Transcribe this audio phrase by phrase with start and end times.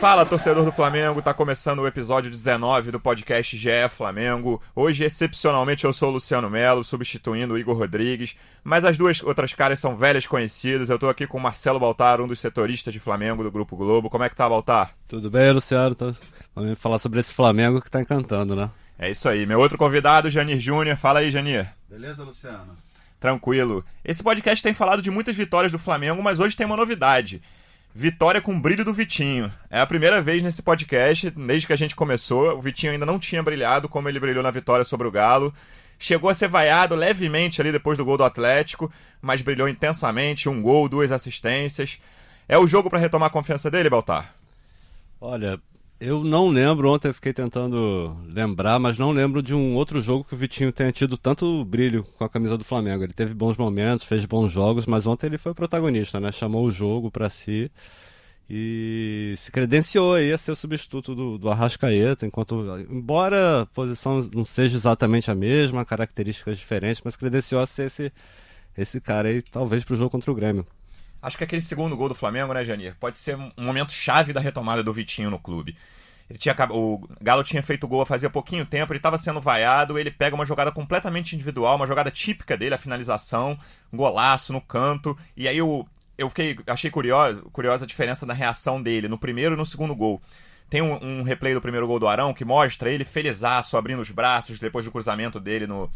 [0.00, 4.58] Fala, torcedor do Flamengo, tá começando o episódio 19 do podcast GE Flamengo.
[4.74, 9.52] Hoje, excepcionalmente, eu sou o Luciano Melo, substituindo o Igor Rodrigues, mas as duas outras
[9.52, 10.88] caras são velhas conhecidas.
[10.88, 14.08] Eu tô aqui com o Marcelo Baltar, um dos setoristas de Flamengo do Grupo Globo.
[14.08, 14.94] Como é que tá, Baltar?
[15.06, 15.94] Tudo bem, Luciano?
[15.94, 16.14] Tô...
[16.54, 18.70] Vamos falar sobre esse Flamengo que tá encantando, né?
[18.98, 19.44] É isso aí.
[19.44, 20.96] Meu outro convidado, Janir Júnior.
[20.96, 21.68] Fala aí, Janir.
[21.90, 22.74] Beleza, Luciano?
[23.20, 23.84] Tranquilo.
[24.02, 27.42] Esse podcast tem falado de muitas vitórias do Flamengo, mas hoje tem uma novidade.
[27.94, 29.52] Vitória com brilho do Vitinho.
[29.68, 32.56] É a primeira vez nesse podcast, desde que a gente começou.
[32.56, 35.52] O Vitinho ainda não tinha brilhado como ele brilhou na vitória sobre o Galo.
[35.98, 40.48] Chegou a ser vaiado levemente ali depois do gol do Atlético, mas brilhou intensamente.
[40.48, 41.98] Um gol, duas assistências.
[42.48, 44.34] É o jogo para retomar a confiança dele, Baltar?
[45.20, 45.60] Olha,
[46.00, 50.24] eu não lembro, ontem eu fiquei tentando lembrar, mas não lembro de um outro jogo
[50.24, 53.04] que o Vitinho tenha tido tanto brilho com a camisa do Flamengo.
[53.04, 56.32] Ele teve bons momentos, fez bons jogos, mas ontem ele foi protagonista, né?
[56.32, 57.70] Chamou o jogo para si
[58.48, 64.28] e se credenciou aí a ser o substituto do, do Arrascaeta, enquanto, embora a posição
[64.34, 68.12] não seja exatamente a mesma, características diferentes, mas credenciou a ser esse,
[68.76, 70.66] esse cara aí, talvez para o jogo contra o Grêmio.
[71.22, 74.40] Acho que aquele segundo gol do Flamengo, né, Janir, pode ser um momento chave da
[74.40, 75.76] retomada do Vitinho no clube.
[76.30, 80.12] Ele tinha, o Galo tinha feito gol fazia pouquinho tempo, ele estava sendo vaiado, ele
[80.12, 83.58] pega uma jogada completamente individual, uma jogada típica dele, a finalização,
[83.92, 88.32] um golaço no canto, e aí eu, eu fiquei, achei curioso, curiosa a diferença da
[88.32, 90.22] reação dele no primeiro e no segundo gol.
[90.70, 94.10] Tem um, um replay do primeiro gol do Arão que mostra ele felizaço, abrindo os
[94.12, 95.90] braços depois do cruzamento dele no,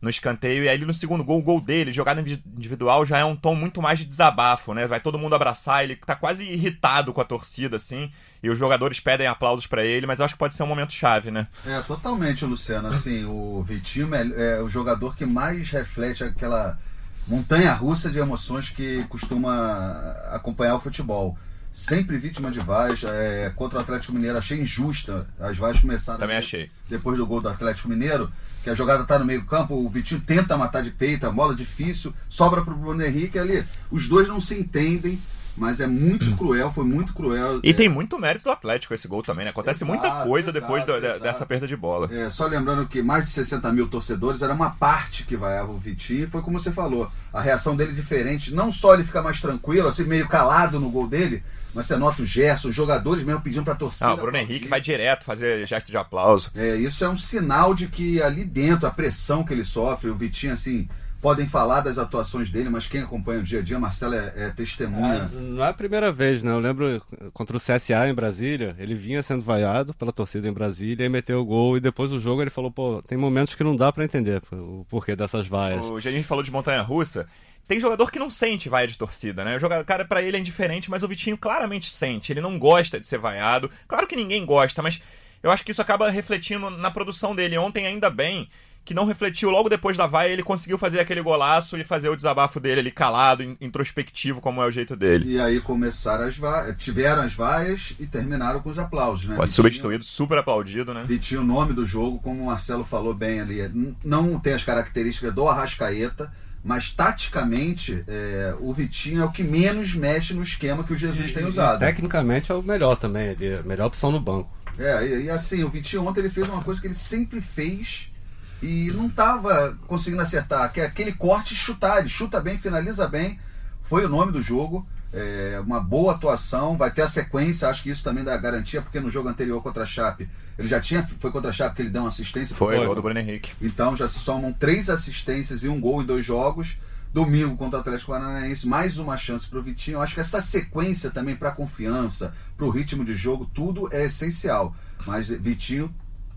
[0.00, 0.64] no escanteio.
[0.64, 3.80] E aí no segundo gol, o gol dele, jogada individual, já é um tom muito
[3.80, 4.86] mais de desabafo, né?
[4.86, 8.10] Vai todo mundo abraçar, ele tá quase irritado com a torcida, assim,
[8.42, 10.92] e os jogadores pedem aplausos para ele, mas eu acho que pode ser um momento
[10.92, 11.46] chave, né?
[11.66, 12.88] É, totalmente, Luciano.
[12.88, 16.78] Assim, o Vitinho é o jogador que mais reflete aquela
[17.26, 21.36] montanha russa de emoções que costuma acompanhar o futebol
[21.76, 23.04] sempre vítima de vaz.
[23.04, 25.26] É, contra o Atlético Mineiro, achei injusta.
[25.38, 26.18] As vaias começaram.
[26.18, 26.70] Também achei.
[26.88, 28.32] Depois do gol do Atlético Mineiro
[28.64, 32.12] que a jogada está no meio-campo, o Vitinho tenta matar de peito, a bola difícil,
[32.28, 33.64] sobra para o Bruno Henrique ali.
[33.92, 35.22] Os dois não se entendem,
[35.56, 37.60] mas é muito cruel, foi muito cruel.
[37.62, 37.72] E é...
[37.72, 39.50] tem muito mérito do Atlético esse gol também, né?
[39.50, 42.08] Acontece exato, muita coisa exato, depois do, dessa perda de bola.
[42.12, 45.78] É, só lembrando que mais de 60 mil torcedores era uma parte que vaiava o
[45.78, 49.40] Vitinho, foi como você falou, a reação dele é diferente, não só ele fica mais
[49.40, 53.40] tranquilo, assim, meio calado no gol dele, mas você nota o gesto, os jogadores mesmo
[53.40, 54.06] pedindo pra torcida.
[54.06, 56.50] Não, o Bruno Henrique vai direto fazer gesto de aplauso.
[56.54, 60.14] É, isso é um sinal de que ali dentro, a pressão que ele sofre, o
[60.14, 60.88] Vitinho, assim,
[61.26, 64.50] podem falar das atuações dele, mas quem acompanha o dia a dia, Marcelo é, é
[64.50, 65.24] testemunha.
[65.24, 66.52] Ah, não é a primeira vez, né?
[66.52, 71.04] Eu lembro contra o CSA em Brasília, ele vinha sendo vaiado pela torcida em Brasília
[71.04, 71.76] e meteu o gol.
[71.76, 74.86] E depois do jogo ele falou: pô, tem momentos que não dá para entender o
[74.88, 75.82] porquê dessas vaias.
[75.82, 77.26] O Geninho falou de montanha russa.
[77.66, 79.56] Tem jogador que não sente vaia de torcida, né?
[79.56, 82.32] O jogador, cara, para ele é indiferente, mas o Vitinho claramente sente.
[82.32, 83.68] Ele não gosta de ser vaiado.
[83.88, 85.00] Claro que ninguém gosta, mas
[85.42, 87.58] eu acho que isso acaba refletindo na produção dele.
[87.58, 88.48] Ontem, ainda bem,
[88.86, 92.14] que não refletiu logo depois da vaia, ele conseguiu fazer aquele golaço e fazer o
[92.14, 95.32] desabafo dele ali calado, introspectivo, como é o jeito dele.
[95.32, 99.34] E aí começaram as vaias, tiveram as vaias e terminaram com os aplausos, né?
[99.34, 101.04] Pode substituído, super aplaudido, né?
[101.04, 103.68] Vitinho, o nome do jogo, como o Marcelo falou bem ali,
[104.04, 106.32] não tem as características do Arrascaeta,
[106.62, 111.30] mas taticamente é, o Vitinho é o que menos mexe no esquema que o Jesus
[111.30, 111.80] e, tem usado.
[111.80, 114.56] tecnicamente é o melhor também, ele é a melhor opção no banco.
[114.78, 118.12] É, e, e, assim, o Vitinho ontem ele fez uma coisa que ele sempre fez
[118.62, 123.06] e não estava conseguindo acertar, que é aquele corte e chutar, ele chuta bem, finaliza
[123.06, 123.38] bem,
[123.82, 124.86] foi o nome do jogo.
[125.12, 129.00] É, uma boa atuação, vai ter a sequência, acho que isso também dá garantia, porque
[129.00, 130.28] no jogo anterior contra a Chape,
[130.58, 132.54] ele já tinha, foi contra a Chape que ele deu uma assistência.
[132.54, 133.52] Foi, foi, do Bruno Henrique.
[133.62, 136.76] Então já se somam três assistências e um gol em dois jogos.
[137.14, 140.02] Domingo contra o Atlético Paranaense, mais uma chance para o Vitinho.
[140.02, 144.04] Acho que essa sequência também para a confiança, para o ritmo de jogo, tudo é
[144.04, 144.76] essencial.
[145.06, 145.94] Mas Vitinho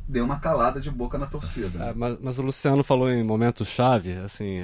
[0.10, 1.78] deu uma calada de boca na torcida.
[1.78, 1.90] Né?
[1.90, 4.62] É, mas, mas, o Luciano falou em momento chave, assim,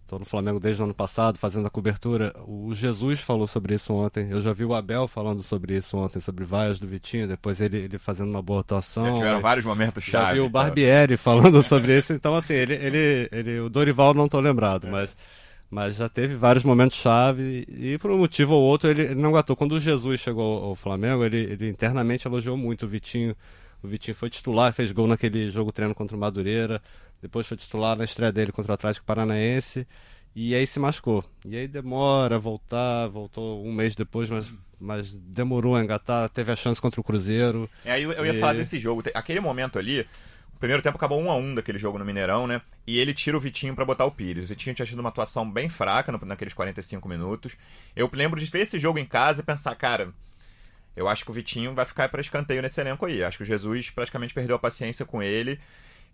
[0.00, 2.32] estou é, no Flamengo desde o ano passado, fazendo a cobertura.
[2.46, 4.28] O Jesus falou sobre isso ontem.
[4.30, 7.76] Eu já vi o Abel falando sobre isso ontem, sobre vaias do Vitinho, depois ele,
[7.76, 9.04] ele fazendo uma boa atuação.
[9.04, 10.26] Já tiveram vários momentos chave.
[10.28, 14.24] Já vi o Barbieri falando sobre isso, então assim, ele, ele, ele, o Dorival não
[14.24, 14.90] estou lembrado, é.
[14.90, 15.14] mas
[15.70, 19.30] mas já teve vários momentos chave e por um motivo ou outro ele, ele não
[19.30, 19.56] aguentou.
[19.56, 23.34] Quando o Jesus chegou ao Flamengo, ele, ele internamente elogiou muito o Vitinho
[23.84, 26.80] O Vitinho foi titular, fez gol naquele jogo treino contra o Madureira.
[27.20, 29.86] Depois foi titular na estreia dele contra o Atlético Paranaense.
[30.34, 31.22] E aí se machucou.
[31.44, 36.50] E aí demora a voltar, voltou um mês depois, mas, mas demorou a engatar, teve
[36.50, 37.68] a chance contra o Cruzeiro.
[37.84, 39.02] É, aí eu, eu ia E- falar desse jogo.
[39.14, 40.00] Aquele momento ali,
[40.54, 42.62] o primeiro tempo acabou 1 a 1 daquele jogo no Mineirão, né?
[42.86, 44.44] E ele tira o Vitinho pra botar o Pires.
[44.44, 47.52] O Vitinho tinha tido uma atuação bem fraca naqueles 45 minutos.
[47.94, 50.12] Eu lembro de ver esse jogo em casa e pensar, cara,
[50.96, 53.24] eu acho que o Vitinho vai ficar pra escanteio nesse elenco aí.
[53.24, 55.58] Acho que o Jesus praticamente perdeu a paciência com ele.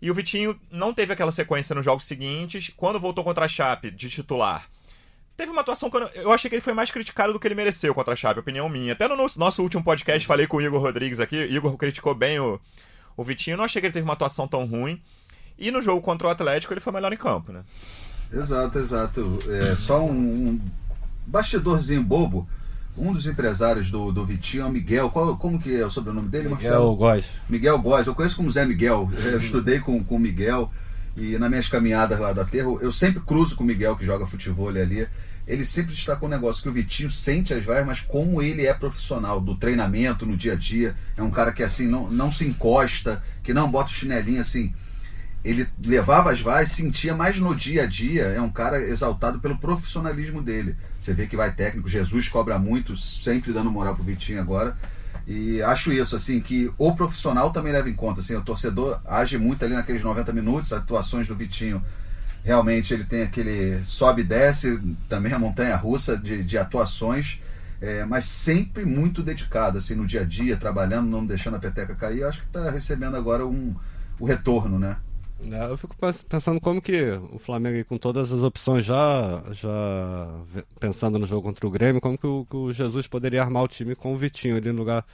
[0.01, 2.71] E o Vitinho não teve aquela sequência nos jogos seguintes.
[2.75, 4.67] Quando voltou contra a Chape de titular,
[5.37, 7.53] teve uma atuação que eu, eu achei que ele foi mais criticado do que ele
[7.53, 8.93] mereceu contra a Chape, opinião minha.
[8.93, 12.39] Até no nosso, nosso último podcast falei com o Igor Rodrigues aqui, Igor criticou bem
[12.39, 12.59] o,
[13.15, 14.99] o Vitinho, não achei que ele teve uma atuação tão ruim.
[15.59, 17.63] E no jogo contra o Atlético ele foi melhor em campo, né?
[18.33, 19.37] Exato, exato.
[19.47, 20.61] É, só um, um
[21.27, 22.49] bastidorzinho bobo.
[22.97, 25.09] Um dos empresários do, do Vitinho é o Miguel.
[25.09, 26.91] Qual, como que é o sobrenome dele, Marcelo?
[26.91, 27.29] Miguel Góes.
[27.49, 29.09] Miguel Góes, eu conheço como Zé Miguel.
[29.13, 30.69] Eu estudei com com o Miguel
[31.15, 34.25] e nas minhas caminhadas lá do aterro, eu sempre cruzo com o Miguel que joga
[34.25, 35.07] futebol ali.
[35.45, 38.73] Ele sempre destacou um negócio que o Vitinho sente as vaias, mas como ele é
[38.73, 40.95] profissional do treinamento no dia a dia.
[41.17, 44.73] É um cara que assim não, não se encosta, que não bota o chinelinho assim.
[45.43, 48.25] Ele levava as vaias, sentia mais no dia a dia.
[48.25, 50.75] É um cara exaltado pelo profissionalismo dele.
[50.99, 54.77] Você vê que vai técnico, Jesus cobra muito, sempre dando moral pro Vitinho agora.
[55.25, 58.21] E acho isso, assim, que o profissional também leva em conta.
[58.21, 61.83] Assim, o torcedor age muito ali naqueles 90 minutos, atuações do Vitinho.
[62.43, 67.39] Realmente ele tem aquele sobe e desce, também a montanha russa de, de atuações,
[67.79, 71.95] é, mas sempre muito dedicado, assim, no dia a dia, trabalhando, não deixando a peteca
[71.95, 72.23] cair.
[72.23, 73.75] Acho que está recebendo agora um,
[74.19, 74.97] o retorno, né?
[75.43, 77.01] É, Eu fico pens- pensando como que
[77.31, 80.27] o Flamengo, com todas as opções já, já
[80.79, 83.67] pensando no jogo contra o Grêmio, como que o, que o Jesus poderia armar o
[83.67, 85.05] time com o Vitinho ali no lugar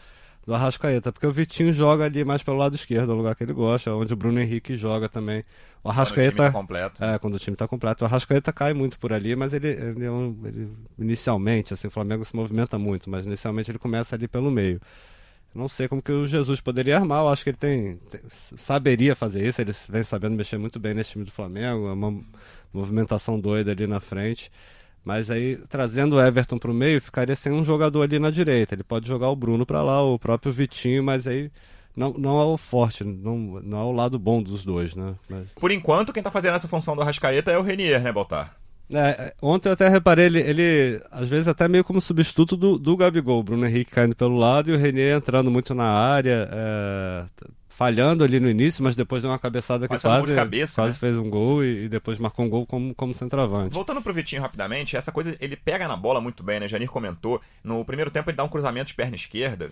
[0.46, 3.44] do Arrascaeta, porque o Vitinho joga ali mais pelo lado esquerdo, é o lugar que
[3.44, 5.40] ele gosta, onde o Bruno Henrique joga também.
[5.40, 7.04] O Quando o time Arrascaeta, tá completo.
[7.04, 8.04] é, quando o time está completo.
[8.04, 10.70] O Arrascaeta cai muito por ali, mas ele, ele, é um- ele-
[11.00, 14.80] inicialmente, assim, o Flamengo se movimenta muito, mas inicialmente ele começa ali pelo meio.
[15.56, 19.16] Não sei como que o Jesus poderia armar, eu acho que ele tem, tem- saberia
[19.16, 22.22] fazer isso, ele vem sabendo mexer muito bem nesse time do Flamengo, é uma
[22.74, 24.52] movimentação doida ali na frente.
[25.04, 28.76] Mas aí, trazendo o Everton para o meio, ficaria sem um jogador ali na direita.
[28.76, 31.50] Ele pode jogar o Bruno para lá, o próprio Vitinho, mas aí
[31.96, 35.16] não, não é o forte, não, não é o lado bom dos dois, né?
[35.30, 38.57] Mas- Por enquanto, quem tá fazendo essa função do Arrascaeta é o Renier, né, Baltar?
[38.94, 42.78] É, é, ontem eu até reparei, ele, ele às vezes até meio como substituto do,
[42.78, 46.48] do Gabigol, o Bruno Henrique caindo pelo lado e o Renier entrando muito na área,
[46.50, 47.26] é,
[47.68, 50.94] falhando ali no início, mas depois deu uma cabeçada que Quase gol quase, cabeça, quase
[50.94, 51.00] né?
[51.00, 53.74] fez um gol e, e depois marcou um gol como, como centroavante.
[53.74, 56.68] Voltando pro Vitinho rapidamente, essa coisa, ele pega na bola muito bem, né?
[56.68, 57.42] Janir comentou.
[57.64, 59.70] No primeiro tempo ele dá um cruzamento de perna esquerda,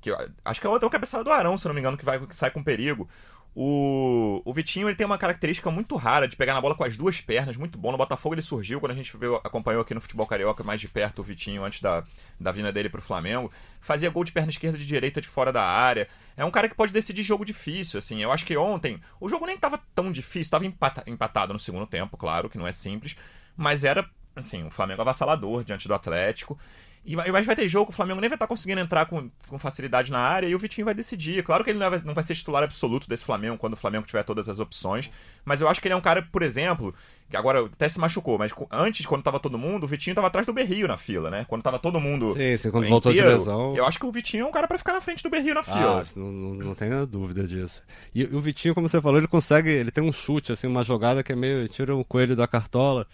[0.00, 0.10] que
[0.44, 2.34] acho que é outra uma cabeçada do Arão, se não me engano, que, vai, que
[2.34, 3.08] sai com perigo.
[3.58, 6.94] O, o Vitinho ele tem uma característica muito rara de pegar na bola com as
[6.94, 7.90] duas pernas, muito bom.
[7.90, 10.86] No Botafogo ele surgiu, quando a gente viu, acompanhou aqui no futebol carioca mais de
[10.86, 12.04] perto o Vitinho antes da,
[12.38, 13.50] da vinda dele pro Flamengo.
[13.80, 16.06] Fazia gol de perna esquerda de direita de fora da área.
[16.36, 18.22] É um cara que pode decidir jogo difícil, assim.
[18.22, 21.86] Eu acho que ontem o jogo nem tava tão difícil, tava empata- empatado no segundo
[21.86, 23.16] tempo, claro, que não é simples,
[23.56, 26.58] mas era, assim, o Flamengo avassalador diante do Atlético.
[27.06, 30.10] E mas vai ter jogo o Flamengo nem vai estar conseguindo entrar com, com facilidade
[30.10, 31.42] na área e o Vitinho vai decidir.
[31.44, 34.04] Claro que ele não vai, não vai ser titular absoluto desse Flamengo quando o Flamengo
[34.04, 35.08] tiver todas as opções,
[35.44, 36.92] mas eu acho que ele é um cara, por exemplo,
[37.30, 40.46] que agora até se machucou, mas antes, quando tava todo mundo, o Vitinho tava atrás
[40.46, 41.44] do Berrio na fila, né?
[41.48, 42.32] Quando tava todo mundo.
[42.34, 43.76] Sim, sim, quando voltou de inteiro, lesão.
[43.76, 45.62] Eu acho que o Vitinho é um cara pra ficar na frente do Berrio na
[45.62, 46.02] fila.
[46.02, 47.82] Ah, não, não, tenha dúvida disso.
[48.14, 50.82] E, e o Vitinho, como você falou, ele consegue, ele tem um chute, assim, uma
[50.84, 53.06] jogada que é meio, tira o coelho da cartola.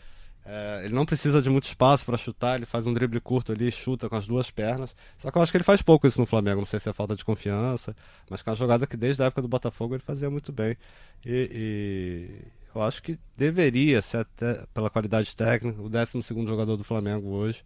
[0.45, 3.71] É, ele não precisa de muito espaço para chutar, ele faz um drible curto ali,
[3.71, 4.95] chuta com as duas pernas.
[5.17, 6.93] Só que eu acho que ele faz pouco isso no Flamengo, não sei se é
[6.93, 7.95] falta de confiança,
[8.29, 10.77] mas que é uma jogada que desde a época do Botafogo ele fazia muito bem.
[11.25, 16.85] E, e eu acho que deveria ser até, pela qualidade técnica, o 12 jogador do
[16.85, 17.63] Flamengo hoje.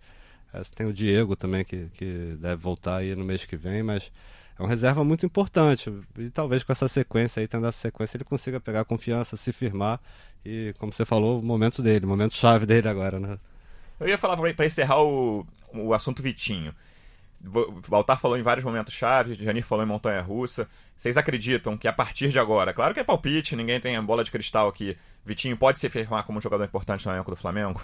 [0.52, 4.10] É, tem o Diego também, que, que deve voltar aí no mês que vem, mas
[4.58, 5.92] é uma reserva muito importante.
[6.18, 10.00] E talvez com essa sequência aí, tendo essa sequência, ele consiga pegar confiança, se firmar.
[10.46, 13.36] E, como você falou, o momento dele, o momento chave dele agora, né?
[13.98, 16.72] Eu ia falar pra pra encerrar o, o assunto Vitinho.
[17.44, 20.68] O Baltar falou em vários momentos chaves, Janir falou em Montanha Russa.
[20.96, 24.22] Vocês acreditam que a partir de agora, claro que é palpite, ninguém tem a bola
[24.22, 27.82] de cristal aqui, Vitinho pode se firmar como um jogador importante no elenco do Flamengo?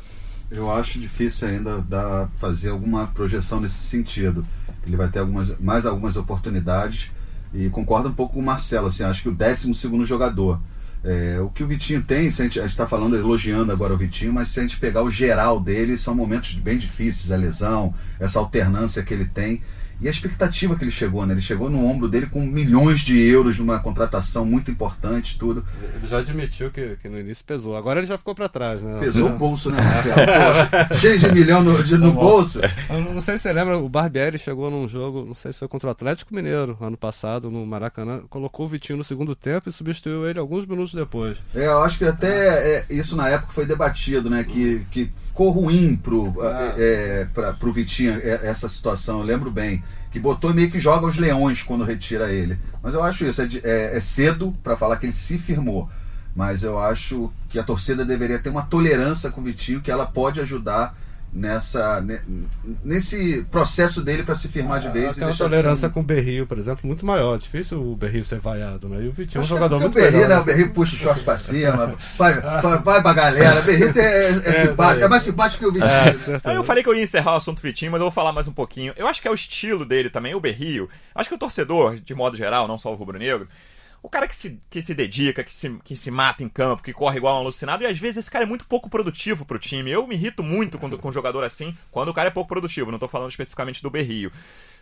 [0.48, 4.46] Eu acho difícil ainda dar, fazer alguma projeção nesse sentido.
[4.86, 7.10] Ele vai ter algumas, mais algumas oportunidades
[7.52, 8.86] e concordo um pouco com o Marcelo.
[8.86, 9.72] Assim, acho que o 12
[10.04, 10.60] jogador.
[11.04, 14.32] É, o que o Vitinho tem, se a gente está falando, elogiando agora o Vitinho,
[14.32, 18.38] mas se a gente pegar o geral dele, são momentos bem difíceis, a lesão, essa
[18.38, 19.62] alternância que ele tem.
[20.02, 21.32] E a expectativa que ele chegou, né?
[21.34, 25.64] Ele chegou no ombro dele com milhões de euros numa contratação muito importante, tudo.
[25.94, 27.76] Ele já admitiu que, que no início pesou.
[27.76, 28.98] Agora ele já ficou para trás, né?
[28.98, 30.14] Pesou o bolso, né, Marcelo?
[30.16, 32.60] Poxa, cheio de milhão no, de, no bolso.
[32.90, 35.68] Eu não sei se você lembra, o Barbieri chegou num jogo, não sei se foi
[35.68, 39.72] contra o Atlético Mineiro, ano passado, no Maracanã, colocou o Vitinho no segundo tempo e
[39.72, 41.38] substituiu ele alguns minutos depois.
[41.54, 44.42] É, eu acho que até é, isso na época foi debatido, né?
[44.42, 46.74] Que, que ficou ruim pro, Ah.
[46.76, 49.82] é, pra, pro Vitinho é, essa situação, eu lembro bem.
[50.10, 52.58] Que botou meio que joga os leões quando retira ele.
[52.82, 55.88] Mas eu acho isso, é, é- é cedo para falar que ele se firmou.
[56.34, 60.06] Mas eu acho que a torcida deveria ter uma tolerância com o Vitinho, que ela
[60.06, 60.96] pode ajudar
[61.32, 62.20] nessa ne-
[62.84, 65.06] nesse processo dele para se firmar de vez.
[65.06, 67.38] e Aquela deixar de tolerância um- com o Berrio, por exemplo, muito maior.
[67.38, 69.02] Difícil o Berrio ser vaiado, né?
[69.02, 70.36] E o Vitinho é um que jogador é muito porque o Berri, melhor.
[70.36, 70.40] né?
[70.40, 73.60] O Berri puxa o short pra cima, vai, vai, vai pra galera.
[73.60, 75.90] O Berri é, é simpático, é mais simpático que o Vitinho.
[75.90, 76.56] É, né?
[76.56, 78.52] eu falei que eu ia encerrar o assunto Vitinho, mas eu vou falar mais um
[78.52, 78.92] pouquinho.
[78.96, 80.88] Eu acho que é o estilo dele também, o Berrio.
[81.14, 83.48] Acho que o torcedor, de modo geral, não só o rubro-negro,
[84.02, 86.92] o cara que se, que se dedica, que se, que se mata em campo, que
[86.92, 89.90] corre igual um alucinado, e às vezes esse cara é muito pouco produtivo pro time.
[89.90, 92.90] Eu me irrito muito com, com um jogador assim, quando o cara é pouco produtivo,
[92.90, 94.32] não tô falando especificamente do Berrio.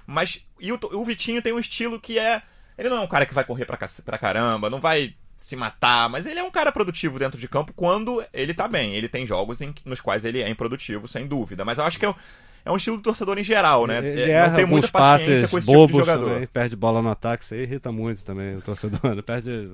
[0.07, 2.43] Mas e o, o Vitinho tem um estilo que é.
[2.79, 6.09] Ele não é um cara que vai correr pra, pra caramba, não vai se matar,
[6.09, 8.95] mas ele é um cara produtivo dentro de campo quando ele tá bem.
[8.95, 11.65] Ele tem jogos em- nos quais ele é improdutivo, sem dúvida.
[11.65, 12.15] Mas eu acho que é, um-
[12.65, 13.99] é um estilo do torcedor em geral, né?
[13.99, 16.31] Ele É, erra não tem muita alguns paciência passes com esse tipo de bobos jogador.
[16.31, 19.01] também, perde bola no ataque, isso aí irrita muito também o torcedor.
[19.13, 19.71] Ele perde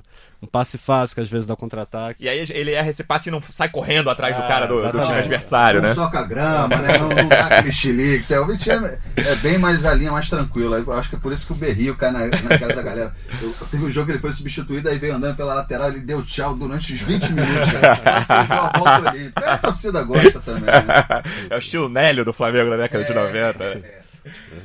[0.47, 2.25] um passe fácil que às vezes dá contra-ataque.
[2.25, 4.81] E aí ele erra esse passe e não sai correndo atrás do É, cara do,
[4.81, 5.95] do time adversário, não né?
[5.95, 6.99] soca a grama, né?
[6.99, 8.33] Não, não dá aquele chilique.
[8.35, 10.79] O Vitinho é, é bem mais a linha mais tranquila.
[10.79, 13.13] Eu acho que é por isso que o Berrio cai na, na casa da galera.
[13.43, 16.23] Eu, teve um jogo que ele foi substituído, aí veio andando pela lateral, ele deu
[16.25, 17.73] tchau durante uns 20 minutos.
[17.73, 18.39] Cara.
[18.41, 19.45] Ele deu a volta olímpica.
[19.45, 21.23] É, A torcida gosta também, né?
[21.51, 24.06] É o estilo Nélio do Flamengo da década de É, 90.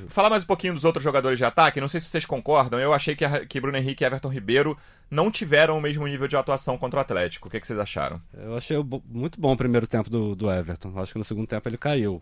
[0.07, 2.93] Falar mais um pouquinho dos outros jogadores de ataque, não sei se vocês concordam, eu
[2.93, 4.77] achei que, a- que Bruno Henrique e Everton Ribeiro
[5.09, 7.47] não tiveram o mesmo nível de atuação contra o Atlético.
[7.47, 8.21] O que, que vocês acharam?
[8.33, 10.91] Eu achei muito bom o primeiro tempo do, do Everton.
[10.99, 12.21] Acho que no segundo tempo ele caiu.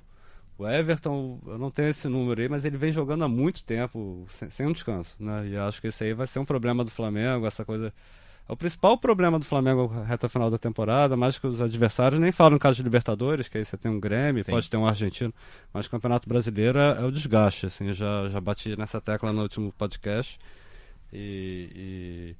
[0.57, 4.25] O Everton, eu não tenho esse número aí, mas ele vem jogando há muito tempo,
[4.29, 5.15] sem, sem um descanso.
[5.19, 5.47] Né?
[5.49, 7.93] E acho que esse aí vai ser um problema do Flamengo, essa coisa.
[8.49, 12.31] É o principal problema do Flamengo reta final da temporada, mais que os adversários, nem
[12.31, 14.51] falo no caso de Libertadores, que aí você tem um Grêmio, Sim.
[14.51, 15.31] pode ter um argentino,
[15.71, 19.31] mas o Campeonato Brasileiro é, é o desgaste, assim, eu já, já bati nessa tecla
[19.31, 20.39] no último podcast.
[21.13, 22.35] E, e-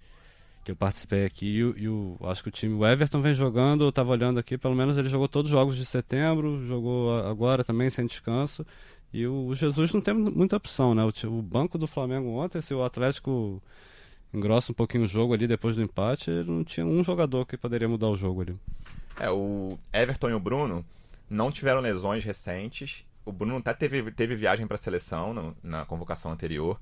[0.64, 3.34] que eu participei aqui e, o- e o, acho que o time, o Everton vem
[3.34, 7.14] jogando, eu tava olhando aqui, pelo menos ele jogou todos os jogos de setembro, jogou
[7.24, 8.66] agora também sem descanso.
[9.14, 11.04] E o, o Jesus não tem muita opção, né?
[11.04, 13.62] O, o banco do Flamengo ontem, se o Atlético
[14.34, 17.88] engrossa um pouquinho o jogo ali depois do empate, não tinha um jogador que poderia
[17.90, 18.58] mudar o jogo ali.
[19.20, 20.86] É, o Everton e o Bruno
[21.30, 23.04] não tiveram lesões recentes.
[23.26, 26.80] O Bruno até teve, teve viagem para a seleção no- na convocação anterior.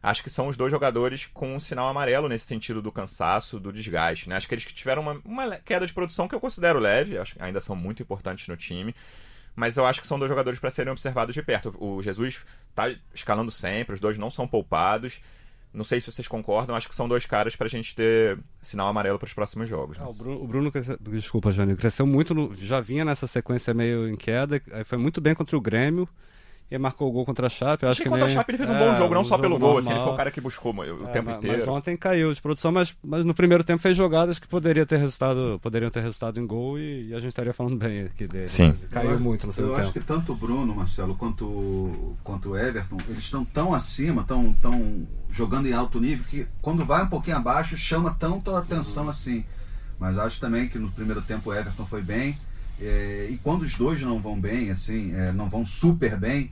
[0.00, 3.72] Acho que são os dois jogadores com um sinal amarelo nesse sentido do cansaço, do
[3.72, 4.28] desgaste.
[4.28, 4.36] Né?
[4.36, 7.42] Acho que eles tiveram uma, uma queda de produção que eu considero leve, acho que
[7.42, 8.94] ainda são muito importantes no time.
[9.56, 11.74] Mas eu acho que são dois jogadores para serem observados de perto.
[11.80, 12.40] O Jesus
[12.76, 15.20] tá escalando sempre, os dois não são poupados.
[15.72, 19.18] Não sei se vocês concordam, acho que são dois caras pra gente ter sinal amarelo
[19.18, 19.98] para os próximos jogos.
[19.98, 20.04] né?
[20.06, 24.08] Ah, o Bruno, o Bruno desculpa, Jânio, cresceu muito, no- já vinha nessa sequência meio
[24.08, 26.08] em queda, foi muito bem contra o Grêmio,
[26.70, 27.84] e marcou o gol contra a Chape.
[27.84, 29.38] Eu acho que contra nem- a Chape ele fez um é, bom jogo, não só
[29.38, 31.58] pelo gol, assim, ele foi o cara que buscou o É, tempo mas, inteiro.
[31.58, 34.96] mas ontem caiu de produção, mas, mas no primeiro tempo fez jogadas que poderia ter
[34.98, 38.48] resultado, poderiam ter resultado em gol e, e a gente estaria falando bem aqui dele.
[38.48, 38.68] Sim.
[38.68, 40.00] Ele Caiu Eu- muito no Eu segundo acho tempo.
[40.00, 44.52] que tanto o Bruno, Marcelo, quanto, o- quanto o Everton, eles estão tão acima, tão,
[44.60, 49.08] tão jogando em alto nível, que quando vai um pouquinho abaixo, chama tanto a atenção
[49.08, 49.44] assim.
[49.98, 52.38] Mas acho também que no primeiro tempo o Everton foi bem.
[52.80, 56.50] É, e quando os dois não vão bem, assim, é, não vão super bem,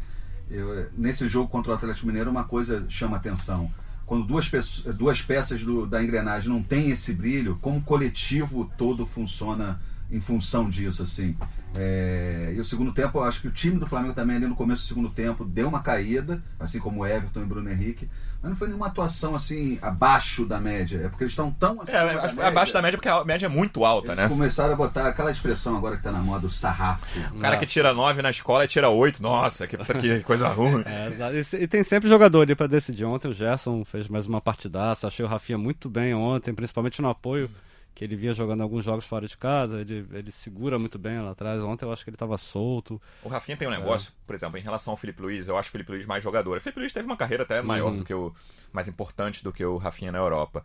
[0.50, 3.70] eu- nesse jogo contra o Atlético Mineiro, uma coisa chama atenção.
[4.06, 4.48] Quando duas,
[4.96, 10.20] duas peças do- da engrenagem não têm esse brilho, como o coletivo todo funciona em
[10.20, 11.36] função disso, assim.
[11.74, 14.54] É, e o segundo tempo, eu acho que o time do Flamengo também, ali no
[14.54, 18.08] começo do segundo tempo, deu uma caída, assim como o Everton e Bruno Henrique,
[18.42, 21.02] mas não foi nenhuma atuação assim abaixo da média.
[21.04, 22.46] É porque eles estão tão acima É, da média.
[22.46, 24.28] abaixo da média porque a média é muito alta, Eles né?
[24.28, 27.06] começaram a botar aquela expressão agora que tá na moda, o sarrafo.
[27.34, 30.82] O cara que tira 9 na escola e tira 8, nossa, que, que coisa ruim.
[30.86, 33.04] É, e, e tem sempre jogador ali pra decidir.
[33.04, 37.08] Ontem o Gerson fez mais uma partidaça, achei o Rafinha muito bem ontem, principalmente no
[37.08, 37.50] apoio,
[37.96, 41.30] que ele vinha jogando alguns jogos fora de casa, ele, ele segura muito bem lá
[41.30, 41.60] atrás.
[41.62, 43.00] Ontem eu acho que ele tava solto.
[43.22, 45.72] O Rafinha tem um negócio, por exemplo, em relação ao Felipe Luiz, eu acho o
[45.72, 46.58] Felipe Luiz mais jogador.
[46.58, 47.98] O Felipe Luiz teve uma carreira até maior Uhum.
[47.98, 48.34] do que o.
[48.70, 50.62] mais importante do que o Rafinha na Europa.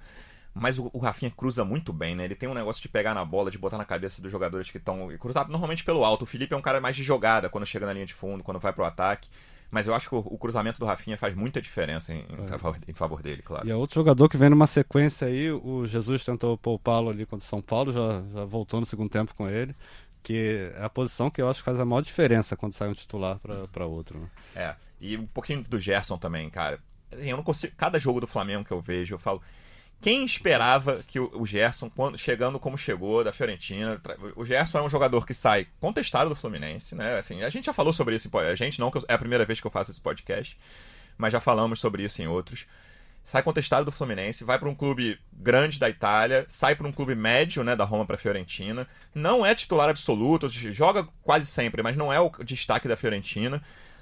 [0.54, 2.26] Mas o, o Rafinha cruza muito bem, né?
[2.26, 4.78] Ele tem um negócio de pegar na bola, de botar na cabeça dos jogadores que
[4.78, 5.08] estão.
[5.18, 6.24] cruzar normalmente pelo alto.
[6.24, 8.60] O Felipe é um cara mais de jogada quando chega na linha de fundo, quando
[8.60, 9.30] vai pro ataque.
[9.72, 12.58] Mas eu acho que o, o cruzamento do Rafinha faz muita diferença em, em, É.
[12.58, 13.66] favor, em favor dele, claro.
[13.66, 17.46] E é outro jogador que vem numa sequência aí, o Jesus tentou poupá-lo ali contra
[17.46, 19.74] o São Paulo, já, já voltou no segundo tempo com ele,
[20.22, 22.94] que é a posição que eu acho que faz a maior diferença quando sai um
[22.94, 23.40] titular
[23.72, 24.20] para outro.
[24.20, 24.28] Né?
[24.56, 26.80] É, e um pouquinho do Gerson também, cara.
[27.12, 27.74] Assim, eu não consigo.
[27.78, 29.42] Cada jogo do Flamengo que eu vejo, eu falo.
[30.01, 34.01] Quem esperava que o Gerson, quando, chegando como chegou da Fiorentina,
[34.36, 37.20] o Gerson é um jogador que sai contestado do Fluminense, né?
[37.20, 39.67] Assim, a gente já falou sobre isso, a gente não, é a primeira vez que
[39.67, 40.58] eu faço esse podcast,
[41.17, 42.65] mas já falamos sobre isso em outros.
[43.24, 47.13] Sai contestado do Fluminense, vai para um clube grande da Itália, sai para um clube
[47.13, 48.88] médio, né, da Roma para Fiorentina.
[49.13, 53.62] Não é titular absoluto, joga quase sempre, mas não é o destaque da Fiorentina.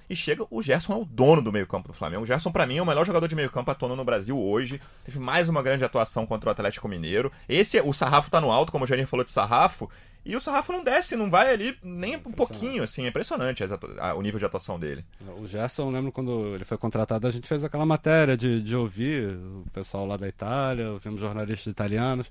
[0.10, 2.24] E chega, o Gerson é o dono do meio-campo do Flamengo.
[2.24, 4.82] O Gerson, pra mim, é o melhor jogador de meio-campo atuando no Brasil hoje.
[5.06, 7.32] Teve mais uma grande atuação contra o Atlético Mineiro.
[7.48, 9.88] Esse, o sarrafo tá no alto, como o Janir falou de sarrafo.
[10.26, 13.06] E o sarrafo não desce, não vai ali nem um pouquinho, assim.
[13.06, 13.64] É impressionante
[14.00, 15.06] a- o nível de atuação dele.
[15.38, 19.30] O Gerson, lembro quando ele foi contratado, a gente fez aquela matéria de, de ouvir
[19.30, 22.30] o pessoal lá da Itália, ouvimos jornalistas italianos,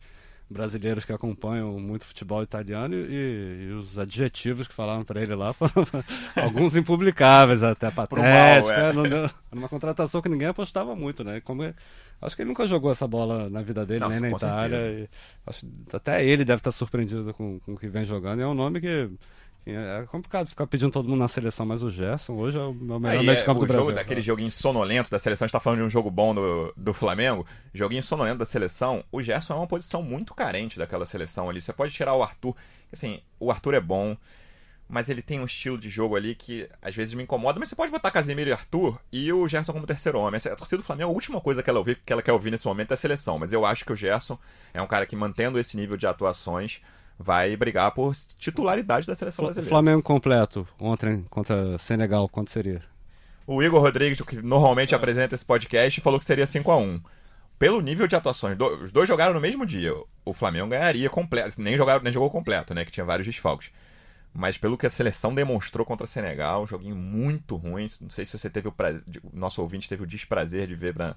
[0.51, 5.53] brasileiros que acompanham muito futebol italiano e, e os adjetivos que falaram para ele lá
[5.53, 5.73] foram
[6.37, 8.25] alguns impublicáveis, até patéticos.
[8.71, 8.89] é.
[8.89, 11.41] é, não deu- Era uma contratação que ninguém apostava muito, né?
[11.41, 11.75] Como é-
[12.23, 15.09] acho que ele nunca jogou essa bola na vida dele, Não, nem na Itália.
[15.47, 18.41] acho, até ele deve estar surpreendido com, com o que vem jogando.
[18.41, 19.11] E é um nome que.
[19.75, 22.99] É complicado ficar pedindo todo mundo na seleção, mas o Gerson hoje é o melhor
[23.01, 23.97] meio é, de campo o do jogo Brasil.
[23.97, 26.95] daquele joguinho sonolento da seleção, a gente tá falando de um jogo bom do, do
[26.95, 31.61] Flamengo, joguinho sonolento da seleção, o Gerson é uma posição muito carente daquela seleção ali.
[31.61, 32.57] Você pode tirar o Arthur,
[32.91, 34.17] assim, o Arthur é bom,
[34.89, 37.77] mas ele tem um estilo de jogo ali que às vezes me incomoda, mas você
[37.77, 40.41] pode botar Casemiro e Arthur e o Gerson como terceiro homem.
[40.47, 42.67] A torcida do Flamengo, a última coisa que ela, ouvir, que ela quer ouvir nesse
[42.67, 44.39] momento é a seleção, mas eu acho que o Gerson
[44.73, 46.81] é um cara que mantendo esse nível de atuações
[47.19, 49.69] vai brigar por titularidade da seleção O brasileira.
[49.69, 52.81] Flamengo completo ontem contra Senegal, quanto seria?
[53.47, 57.01] O Igor Rodrigues, que normalmente apresenta esse podcast, falou que seria 5 a 1
[57.59, 59.93] Pelo nível de atuações, do- os dois jogaram no mesmo dia.
[60.25, 61.61] O Flamengo ganharia completo.
[61.61, 62.85] Nem, jogaram, nem jogou completo, né?
[62.85, 63.71] Que tinha vários desfalques.
[64.33, 67.89] Mas pelo que a seleção demonstrou contra a Senegal, um joguinho muito ruim.
[68.01, 69.03] Não sei se você teve o prazer.
[69.25, 71.17] O nosso ouvinte teve o desprazer de ver na,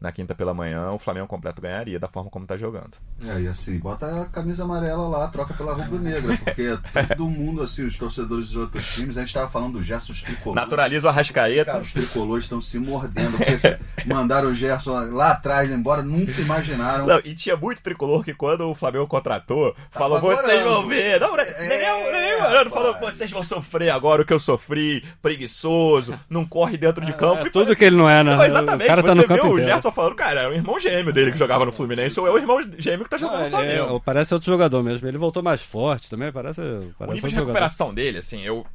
[0.00, 2.92] na quinta pela manhã, o Flamengo completo ganharia da forma como tá jogando.
[3.24, 6.78] É, e assim, bota a camisa amarela lá, troca pela rubro-negra, porque
[7.16, 10.22] todo mundo, assim, os torcedores dos outros times, a gente tava falando do Gerson os
[10.22, 10.62] tricolores.
[10.62, 11.72] Naturaliza o Arrascaeta.
[11.72, 16.40] Cara, os tricolores estão se mordendo, porque se- mandaram o Gerson lá atrás embora, nunca
[16.40, 17.04] imaginaram.
[17.06, 21.18] Não, e tinha muito tricolor que quando o Flamengo contratou, falou: vocês vão ver.
[21.20, 24.38] Não, É, nem eu, nem eu orando, falou: vocês vão sofrer agora o que eu
[24.40, 27.42] sofri, preguiçoso, não corre dentro de campo.
[27.44, 28.36] É E tudo que ele não é, né?
[28.36, 29.64] Não, exatamente, o cara tá no campo inteiro.
[29.64, 32.38] Gerson falando, cara, é o irmão gêmeo dele que jogava no Fluminense, ou é o
[32.38, 34.00] irmão gêmeo que tá jogando no é- Flamengo.
[34.04, 35.06] parece outro jogador mesmo.
[35.08, 36.60] Ele voltou mais forte também, parece.
[36.60, 37.46] O parece nível outro de jogador.
[37.46, 38.66] recuperação dele, assim, eu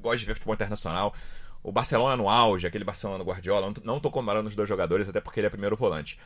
[0.00, 1.14] gosto de ver futebol internacional.
[1.62, 4.68] O Barcelona no auge, aquele Barcelona no Guardiola, não tô- não tô comparando os dois
[4.68, 6.18] jogadores, até porque ele é primeiro volante.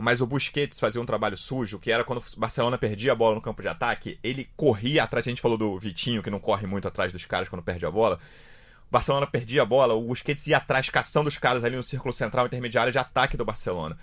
[0.00, 3.34] Mas o Busquets fazia um trabalho sujo, que era quando o Barcelona perdia a bola
[3.34, 5.26] no campo de ataque, ele corria atrás.
[5.26, 7.90] A gente falou do Vitinho, que não corre muito atrás dos caras quando perde a
[7.90, 8.18] bola.
[8.90, 12.46] Barcelona perdia a bola, o Busquets ia atrás, caçando os caras ali no círculo central
[12.46, 13.98] intermediário de ataque do Barcelona.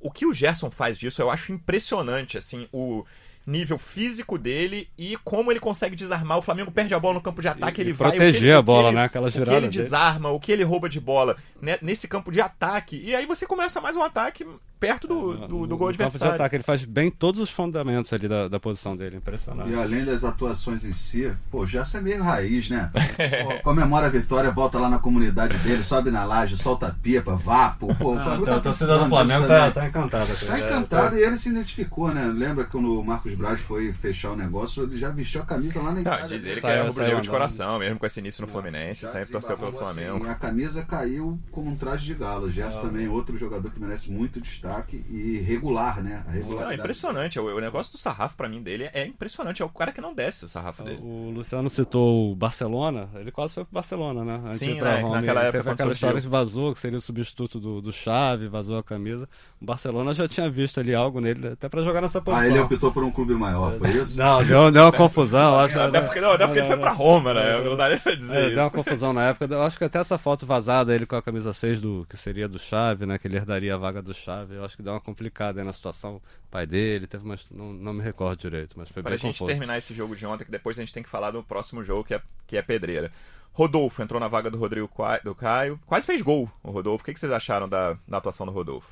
[0.00, 3.04] O que o Gerson faz disso, eu acho impressionante, assim, o
[3.44, 6.38] nível físico dele e como ele consegue desarmar.
[6.38, 8.10] O Flamengo perde a bola no campo de ataque, E- ele e vai...
[8.12, 9.04] proteger ele- a bola, ele- né?
[9.04, 9.82] Aquela O que girada ele dele.
[9.82, 13.00] desarma, o que ele rouba de bola né, nesse campo de ataque.
[13.04, 14.46] E aí você começa mais um ataque
[14.82, 16.34] perto do, do, do No gol de adversário.
[16.34, 19.70] ataque, ele faz bem todos os fundamentos ali da, da posição dele, impressionante.
[19.70, 22.90] E além das atuações em si, pô, o Gerson é meio raiz, né?
[23.44, 27.94] Pô, comemora a vitória, volta lá na comunidade dele, sobe na laje, solta pipa, vapo.
[27.94, 29.06] Pô, o Flamengo tá disso também.
[29.06, 30.34] encantada.
[30.46, 32.24] Tá encantado e ele se identificou, né?
[32.26, 35.78] Lembra que quando o Marcos Braz foi fechar o negócio, ele já vestiu a camisa
[35.80, 36.26] lá na Não, Itália.
[36.28, 39.08] diz ele que é saiu rubro-negro de coração, mesmo com esse início no Fluminense, Já
[39.12, 40.26] sempre se torceu pelo assim, Flamengo.
[40.26, 42.46] e a camisa caiu como um traje de galo.
[42.46, 44.71] O Gerson Ah, também é outro jogador que merece muito destaque
[45.10, 46.24] e regular, né?
[46.28, 47.38] A Não, é impressionante.
[47.38, 49.62] O, o negócio do sarrafo, pra mim, dele é impressionante.
[49.62, 50.98] É o cara que não desce o sarrafo dele.
[51.02, 54.40] O Luciano citou o Barcelona, ele quase foi pro Barcelona, né?
[54.46, 55.16] Antes Sim, de né, Roma.
[55.20, 55.92] naquela época Teve aquela surgiu.
[55.92, 59.28] história que vazou, que seria o substituto do, do Xavi, vazou a camisa.
[59.60, 62.44] O Barcelona já tinha visto ali algo nele, até pra jogar nessa posição.
[62.44, 64.16] Ah, ele optou por um clube maior, foi isso?
[64.18, 65.78] Não, deu, deu uma confusão, acho.
[65.78, 67.60] Até porque, não, até porque ele foi pra Roma, né?
[67.62, 68.54] Não dá nem pra dizer É, isso.
[68.54, 69.52] deu uma confusão na época.
[69.52, 72.48] Eu acho que até essa foto vazada, ele com a camisa 6 do que seria
[72.48, 73.18] do Chave, né?
[73.18, 74.56] Que ele herdaria a vaga do Chave.
[74.62, 76.16] Eu acho que deu uma complicada aí na situação.
[76.16, 77.48] O pai dele teve umas.
[77.50, 79.50] Não, não me recordo direito, mas foi Pra bem gente confuso.
[79.50, 82.04] terminar esse jogo de ontem, que depois a gente tem que falar do próximo jogo,
[82.04, 83.10] que é, que é pedreira.
[83.52, 84.88] Rodolfo entrou na vaga do Rodrigo
[85.24, 85.78] do Caio.
[85.86, 87.02] Quase fez gol o Rodolfo.
[87.02, 88.88] O que que vocês acharam da, da atuação do Rodolfo?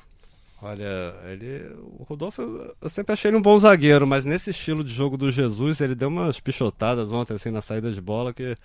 [0.61, 1.73] Olha, ele.
[1.97, 2.41] O Rodolfo,
[2.79, 5.95] eu sempre achei ele um bom zagueiro, mas nesse estilo de jogo do Jesus, ele
[5.95, 8.55] deu umas pichotadas ontem, assim, na saída de bola que,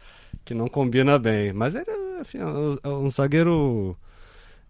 [0.44, 1.54] que não combina bem.
[1.54, 1.90] Mas ele,
[2.20, 2.38] enfim,
[2.82, 3.96] é um zagueiro.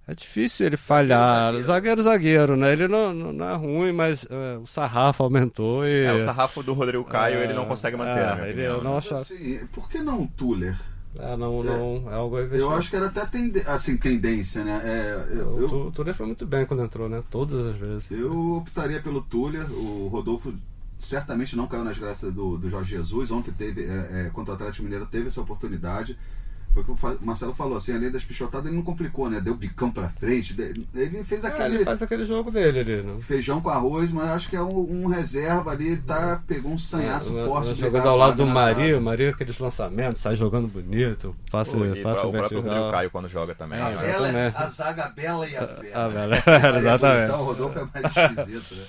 [0.08, 1.52] É difícil ele falhar.
[1.52, 2.72] Zagueiro, zagueiro, zagueiro né?
[2.72, 6.04] Ele não, não, não é ruim, mas é, o sarrafo aumentou e.
[6.04, 8.96] É, o sarrafo do Rodrigo Caio é, ele não consegue manter, é, ele, eu não
[8.96, 9.14] acho...
[9.14, 10.78] assim, Por que não Tuller?
[11.18, 14.80] É, não, não, é algo Eu acho que era até tende, assim, tendência, né?
[14.84, 17.22] É, eu, o, Tuller foi muito bem quando entrou, né?
[17.30, 18.10] Todas as vezes.
[18.10, 19.66] Eu optaria pelo Tuller.
[19.72, 20.54] O Rodolfo
[21.00, 23.30] certamente não caiu nas graças do, do Jorge Jesus.
[23.30, 26.18] Ontem teve, é, é, contra o Atlético Mineiro, teve essa oportunidade.
[26.76, 29.40] Foi o que o Marcelo falou, assim, além das pichotadas, ele não complicou, né?
[29.40, 30.54] Deu bicão pra frente.
[30.94, 31.76] Ele fez é, aquele.
[31.76, 33.16] ele faz aquele jogo dele ali, né?
[33.22, 37.36] Feijão com arroz, mas acho que é um, um reserva ali, tá, pegou um sanhaço
[37.38, 37.74] é, forte.
[37.76, 42.26] Jogando ao lado do Maria, o Maria aqueles lançamentos, sai jogando bonito, passa, Pô, passa
[42.26, 43.80] o próprio Rodrigo Caio quando joga também.
[43.80, 44.02] A, né?
[44.02, 46.04] bela, a zaga bela e a fera.
[46.04, 46.36] A bela,
[46.78, 47.24] exatamente.
[47.24, 48.84] Então o Rodolfo é mais esquisito, né?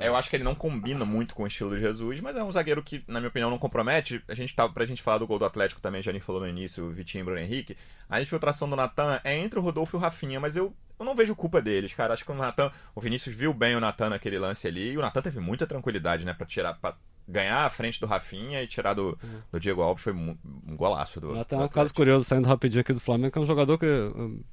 [0.00, 0.08] É.
[0.08, 2.50] Eu acho que ele não combina muito com o estilo de Jesus, mas é um
[2.50, 4.22] zagueiro que, na minha opinião, não compromete.
[4.28, 6.48] A gente tava, pra gente falar do gol do Atlético também, já nem falou no
[6.48, 7.76] início, o Vitinho e Bruno Henrique.
[8.08, 11.14] A infiltração do Natan é entre o Rodolfo e o Rafinha, mas eu, eu não
[11.14, 12.14] vejo culpa deles, cara.
[12.14, 15.00] Acho que o Natan, o Vinícius viu bem o Natan naquele lance ali, e o
[15.00, 16.96] Natan teve muita tranquilidade, né, pra tirar, pra
[17.26, 19.40] ganhar a frente do Rafinha e tirar do, uhum.
[19.52, 20.36] do Diego Alves foi um,
[20.76, 21.38] golaço do.
[21.38, 23.86] Até um caso curioso, saindo rapidinho aqui do Flamengo, que é um jogador que,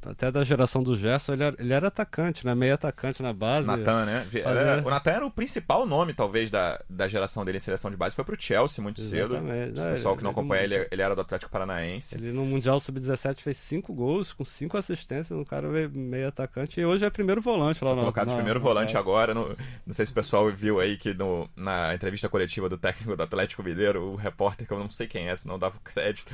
[0.05, 2.55] até da geração do Gerson, ele era, ele era atacante, né?
[2.55, 3.67] Meio atacante na base.
[3.67, 4.27] Natan, né?
[4.33, 7.97] Era, o Natan era o principal nome, talvez, da, da geração dele em seleção de
[7.97, 8.15] base.
[8.15, 9.75] Foi pro Chelsea muito Exatamente.
[9.75, 9.87] cedo.
[9.87, 12.15] O pessoal que não acompanha ele, ele era do Atlético Paranaense.
[12.15, 16.79] Ele no Mundial Sub-17 fez cinco gols, com cinco assistências, um cara meio atacante.
[16.79, 18.01] E hoje é primeiro volante lá no.
[18.01, 19.33] Colocado de primeiro volante agora.
[19.33, 19.55] No,
[19.85, 23.23] não sei se o pessoal viu aí que no, na entrevista coletiva do técnico do
[23.23, 26.31] Atlético Mineiro, o repórter, que eu não sei quem é, se não dava crédito,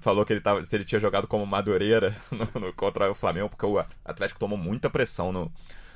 [0.00, 3.48] falou que ele tava, se ele tinha jogado como Madureira no, no, contra o Flamengo,
[3.48, 5.52] porque o Atlético tomou muita pressão no,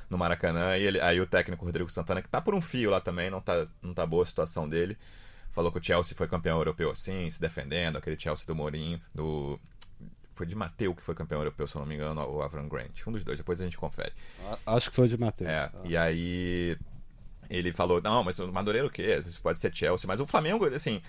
[0.09, 0.77] no Maracanã.
[0.77, 3.41] E ele, aí o técnico Rodrigo Santana, que tá por um fio lá também, não
[3.41, 4.97] tá, não tá boa a situação dele.
[5.51, 9.59] Falou que o Chelsea foi campeão europeu assim, se defendendo, aquele Chelsea do Mourinho, do.
[10.35, 13.05] Foi de Mateu que foi campeão europeu, se eu não me engano, o Avram Grant.
[13.05, 14.13] Um dos dois, depois a gente confere.
[14.65, 15.49] Acho que foi de Mateu.
[15.49, 15.71] É, ah.
[15.83, 16.77] e aí
[17.49, 19.23] ele falou, não, mas o Madureira o quê?
[19.41, 20.07] Pode ser Chelsea.
[20.07, 21.01] Mas o Flamengo, assim,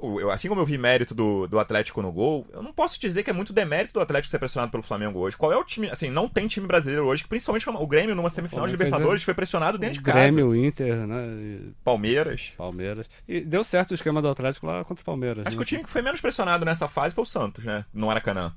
[0.00, 3.24] eu, assim como eu vi mérito do, do Atlético no gol, eu não posso dizer
[3.24, 5.36] que é muito demérito do Atlético ser pressionado pelo Flamengo hoje.
[5.36, 5.90] Qual é o time?
[5.90, 9.76] Assim, não tem time brasileiro hoje, principalmente o Grêmio numa semifinal de Libertadores foi pressionado
[9.76, 10.18] dentro de casa.
[10.18, 11.60] Grêmio, Inter, né?
[11.82, 12.52] Palmeiras.
[12.56, 13.10] Palmeiras.
[13.26, 15.44] E deu certo o esquema do Atlético lá contra o Palmeiras.
[15.46, 15.64] Acho né?
[15.64, 17.84] que o time que foi menos pressionado nessa fase foi o Santos, né?
[17.92, 18.54] No Maracanã.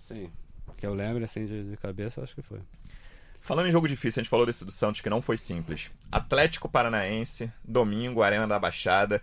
[0.00, 0.30] Sim.
[0.76, 2.60] Que eu lembro, assim, de, de cabeça, acho que foi.
[3.46, 5.88] Falando em jogo difícil, a gente falou desse do Santos que não foi simples.
[6.10, 9.22] Atlético Paranaense, domingo, Arena da Baixada.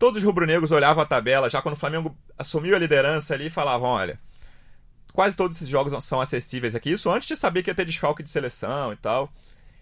[0.00, 3.88] Todos os rubro-negros olhavam a tabela, já quando o Flamengo assumiu a liderança ali, falavam:
[3.88, 4.18] olha,
[5.12, 6.90] quase todos esses jogos são acessíveis aqui.
[6.90, 9.32] Isso antes de saber que ia ter desfalque de seleção e tal.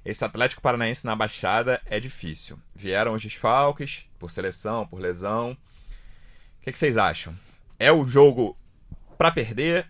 [0.04, 2.58] Esse Atlético Paranaense na Baixada é difícil.
[2.74, 5.52] Vieram os desfalques, por seleção, por lesão.
[5.52, 7.34] O que, que vocês acham?
[7.78, 8.54] É o jogo
[9.16, 9.86] para perder?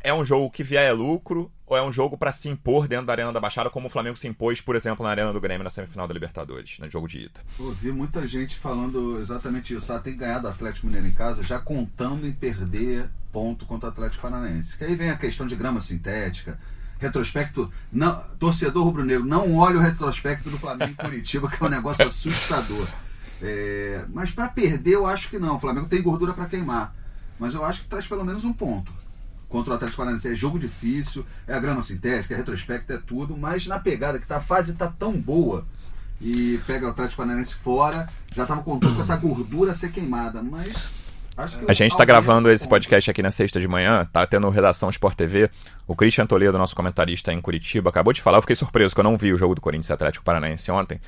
[0.00, 1.52] É um jogo que vier é lucro?
[1.66, 4.16] Ou é um jogo para se impor dentro da Arena da Baixada, como o Flamengo
[4.16, 7.24] se impôs, por exemplo, na Arena do Grêmio na semifinal da Libertadores, no jogo de
[7.24, 7.40] ida?
[7.58, 9.92] Ouvi muita gente falando exatamente isso.
[9.92, 13.88] Ah, tem que ganhar do Atlético Mineiro em casa, já contando em perder ponto contra
[13.88, 14.76] o Atlético Paranaense.
[14.76, 16.56] Que aí vem a questão de grama sintética,
[17.00, 17.70] retrospecto.
[17.90, 22.06] Não, torcedor rubro-negro, não olhe o retrospecto do Flamengo em Curitiba, que é um negócio
[22.06, 22.86] assustador.
[23.42, 25.56] É, mas para perder, eu acho que não.
[25.56, 26.94] O Flamengo tem gordura para queimar.
[27.40, 28.90] Mas eu acho que traz pelo menos um ponto
[29.48, 30.32] contra o Atlético Paranaense.
[30.32, 34.26] É jogo difícil, é a grama sintética, é retrospecto, é tudo, mas na pegada que
[34.26, 35.64] tá, a fase tá tão boa
[36.20, 40.90] e pega o Atlético Paranaense fora, já tava contando com essa gordura ser queimada, mas
[41.68, 45.14] a gente está gravando esse podcast aqui na sexta de manhã, tá tendo redação Sport
[45.14, 45.50] TV.
[45.86, 48.38] O Christian Toledo, nosso comentarista em Curitiba, acabou de falar.
[48.38, 50.98] Eu fiquei surpreso que eu não vi o jogo do Corinthians e Atlético Paranaense ontem.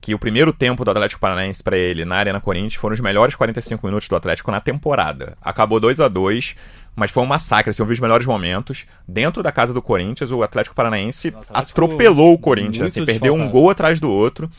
[0.00, 3.34] Que o primeiro tempo do Atlético Paranaense para ele na Arena Corinthians foram os melhores
[3.34, 5.36] 45 minutos do Atlético na temporada.
[5.42, 6.54] Acabou 2 a 2
[6.96, 8.86] mas foi um massacre, assim, eu vi os melhores momentos.
[9.06, 13.34] Dentro da casa do Corinthians, o Atlético Paranaense o Atlético atropelou o Corinthians, assim, perdeu
[13.34, 14.50] um gol atrás do outro.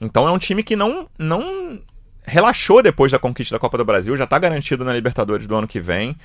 [0.00, 1.80] Então é um time que não, não
[2.24, 5.68] relaxou depois da conquista da Copa do Brasil, já está garantido na Libertadores do ano
[5.68, 6.10] que vem.
[6.10, 6.16] O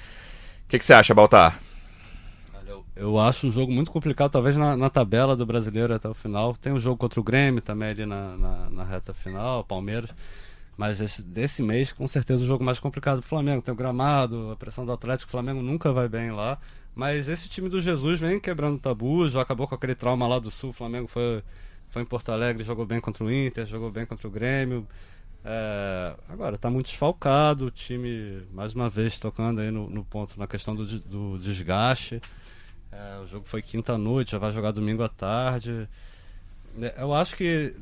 [0.68, 1.60] que, que você acha, Baltar?
[2.96, 6.56] Eu acho um jogo muito complicado, talvez na, na, tabela do brasileiro até o final.
[6.56, 10.10] Tem um jogo contra o Grêmio também ali na, na, na reta final, Palmeiras.
[10.78, 13.62] Mas esse, desse mês, com certeza, o jogo mais complicado do Flamengo.
[13.62, 16.60] Tem o gramado, a pressão do Atlético, o Flamengo nunca vai bem lá.
[16.94, 20.52] Mas esse time do Jesus vem quebrando tabu, já acabou com aquele trauma lá do
[20.52, 20.70] Sul.
[20.72, 21.44] O Flamengo foi,
[21.88, 24.88] foi em Porto Alegre, jogou bem contra o Inter, jogou bem contra o Grêmio.
[25.44, 30.40] É, agora, está muito desfalcado, o time, mais uma vez, tocando aí no, no ponto,
[30.40, 32.20] na questão do, do desgaste.
[32.92, 35.88] É, o jogo foi quinta-noite, já vai jogar domingo à tarde.
[36.82, 37.74] É, eu acho que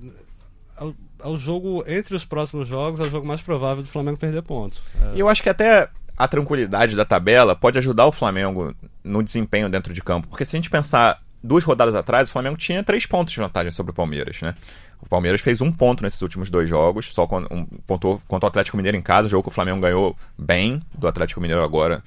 [0.79, 3.89] é o, é o jogo, entre os próximos jogos, é o jogo mais provável do
[3.89, 4.81] Flamengo perder ponto.
[5.13, 9.69] E eu acho que até a tranquilidade da tabela pode ajudar o Flamengo no desempenho
[9.69, 10.27] dentro de campo.
[10.27, 13.71] Porque se a gente pensar duas rodadas atrás, o Flamengo tinha três pontos de vantagem
[13.71, 14.55] sobre o Palmeiras, né?
[15.01, 18.49] O Palmeiras fez um ponto nesses últimos dois jogos, só com, um, pontuou contra o
[18.49, 22.01] Atlético Mineiro em casa, jogo que o Flamengo ganhou bem do Atlético Mineiro agora.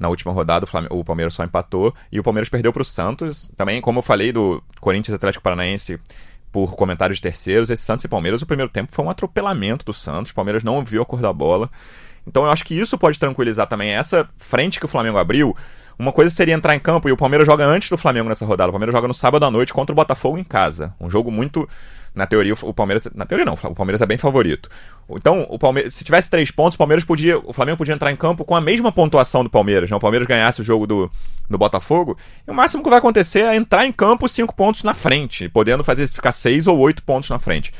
[0.00, 1.94] Na última rodada, o, Flamengo, o Palmeiras só empatou.
[2.10, 3.48] E o Palmeiras perdeu para o Santos.
[3.56, 6.00] Também, como eu falei do Corinthians Atlético Paranaense
[6.52, 10.30] por comentários terceiros, esse Santos e Palmeiras, o primeiro tempo foi um atropelamento do Santos.
[10.30, 11.70] O Palmeiras não viu a cor da bola.
[12.26, 15.56] Então eu acho que isso pode tranquilizar também essa frente que o Flamengo abriu.
[15.98, 18.68] Uma coisa seria entrar em campo e o Palmeiras joga antes do Flamengo nessa rodada.
[18.68, 20.94] O Palmeiras joga no sábado à noite contra o Botafogo em casa.
[21.00, 21.68] Um jogo muito.
[22.14, 23.08] Na teoria, o Palmeiras.
[23.14, 24.68] Na teoria não, o Palmeiras é bem favorito.
[25.10, 27.38] Então, o Palmeiras, se tivesse três pontos, o Palmeiras podia.
[27.38, 29.88] O Flamengo podia entrar em campo com a mesma pontuação do Palmeiras.
[29.88, 29.96] Né?
[29.96, 31.10] O Palmeiras ganhasse o jogo do,
[31.48, 32.18] do Botafogo.
[32.46, 35.82] E o máximo que vai acontecer é entrar em campo cinco pontos na frente, podendo
[35.82, 37.72] fazer ficar seis ou oito pontos na frente.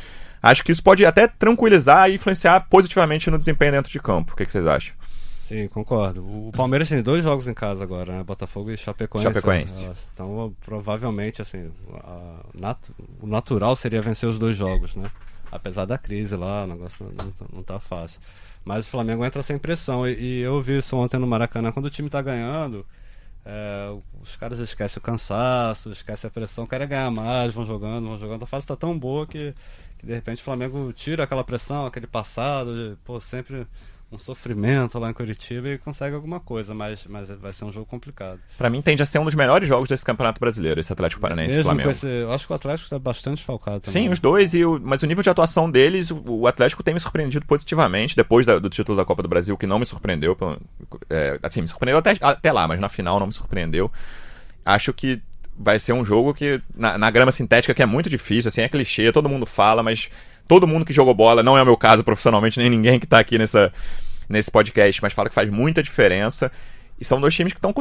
[0.43, 4.33] Acho que isso pode até tranquilizar e influenciar positivamente no desempenho dentro de campo.
[4.33, 4.95] O que, que vocês acham?
[5.53, 6.23] Sim, concordo.
[6.23, 8.25] O Palmeiras tem dois jogos em casa agora, né?
[8.25, 9.29] Botafogo e Chapecoense.
[9.29, 9.91] Chapecoense.
[10.15, 11.71] Então, provavelmente, assim,
[12.55, 12.79] nat
[13.21, 15.11] o natural seria vencer os dois jogos, né?
[15.51, 18.19] Apesar da crise lá, o negócio não, não, não tá fácil.
[18.65, 20.09] Mas o Flamengo entra sem pressão.
[20.09, 21.71] E, e, eu vi isso ontem no Maracanã.
[21.71, 22.87] Quando o time tá ganhando,
[23.45, 28.19] é, os caras esquecem o cansaço, esquecem a pressão, querem ganhar mais, vão jogando, vão
[28.19, 28.45] jogando.
[28.45, 29.55] A fase tá tão boa que,
[29.99, 33.67] que de repente o Flamengo tira aquela pressão, aquele passado, de, pô, sempre
[34.13, 37.87] um sofrimento lá em Curitiba e consegue alguma coisa, mas, mas vai ser um jogo
[37.87, 38.39] complicado.
[38.59, 41.55] Para mim tende a ser um dos melhores jogos desse Campeonato Brasileiro, esse Atlético Paranaense
[41.55, 41.91] Mesmo Flamengo.
[41.91, 44.03] Esse, eu acho que o Atlético está bastante falcado também.
[44.03, 46.93] Sim, os dois, e o, mas o nível de atuação deles, o, o Atlético tem
[46.93, 50.37] me surpreendido positivamente, depois da, do título da Copa do Brasil, que não me surpreendeu.
[51.09, 53.91] É, assim, me surpreendeu até, até lá, mas na final não me surpreendeu.
[54.65, 55.23] Acho que
[55.57, 58.69] vai ser um jogo que, na, na grama sintética, que é muito difícil, assim, é
[58.69, 60.09] clichê, todo mundo fala, mas
[60.53, 63.19] todo mundo que jogou bola, não é o meu caso profissionalmente, nem ninguém que está
[63.19, 63.73] aqui nessa
[64.29, 66.53] nesse podcast, mas fala que faz muita diferença.
[67.01, 67.81] E são dois times que estão com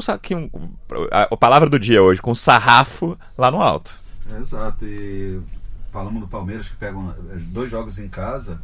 [1.12, 4.00] a, a, palavra do dia hoje, com sarrafo lá no alto.
[4.40, 4.86] Exato.
[4.86, 5.42] E
[5.92, 8.62] falamos do Palmeiras que pegam é, dois jogos em casa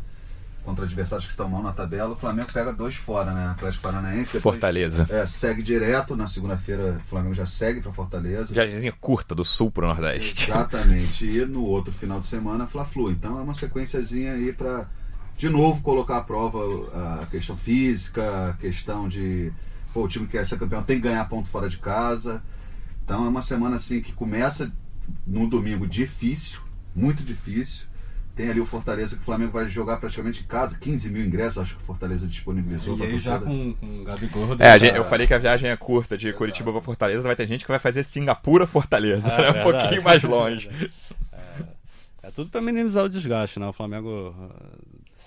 [0.67, 2.13] contra adversários que estão mal na tabela.
[2.13, 3.47] O Flamengo pega dois fora, né?
[3.51, 4.33] Atlético Paranaense.
[4.33, 5.07] Depois, Fortaleza.
[5.09, 6.13] É, segue direto.
[6.13, 8.53] Na segunda-feira, o Flamengo já segue para Fortaleza.
[8.53, 10.51] Viagemzinha curta do sul para o Nordeste.
[10.51, 11.25] Exatamente.
[11.25, 13.11] E no outro final de semana, Fla-Flu.
[13.11, 14.89] Então é uma sequenciazinha aí para
[15.37, 16.59] de novo colocar à prova
[17.21, 19.53] a questão física, a questão de
[19.93, 22.43] pô, o time que quer ser campeão tem que ganhar ponto fora de casa.
[23.05, 24.69] Então é uma semana assim que começa
[25.25, 26.59] num domingo difícil,
[26.93, 27.85] muito difícil.
[28.37, 31.57] Tem ali o Fortaleza que o Flamengo vai jogar praticamente em casa, 15 mil ingressos,
[31.57, 32.95] acho que o Fortaleza disponibilizou.
[32.99, 34.55] E aí já com, com o Gabigol.
[34.59, 36.37] É, gente, eu falei que a viagem é curta de Exato.
[36.37, 39.59] Curitiba para Fortaleza, vai ter gente que vai fazer Singapura Fortaleza, é, né?
[39.59, 40.69] um pouquinho mais longe.
[42.23, 43.67] É, é tudo para minimizar o desgaste, né?
[43.67, 44.35] O Flamengo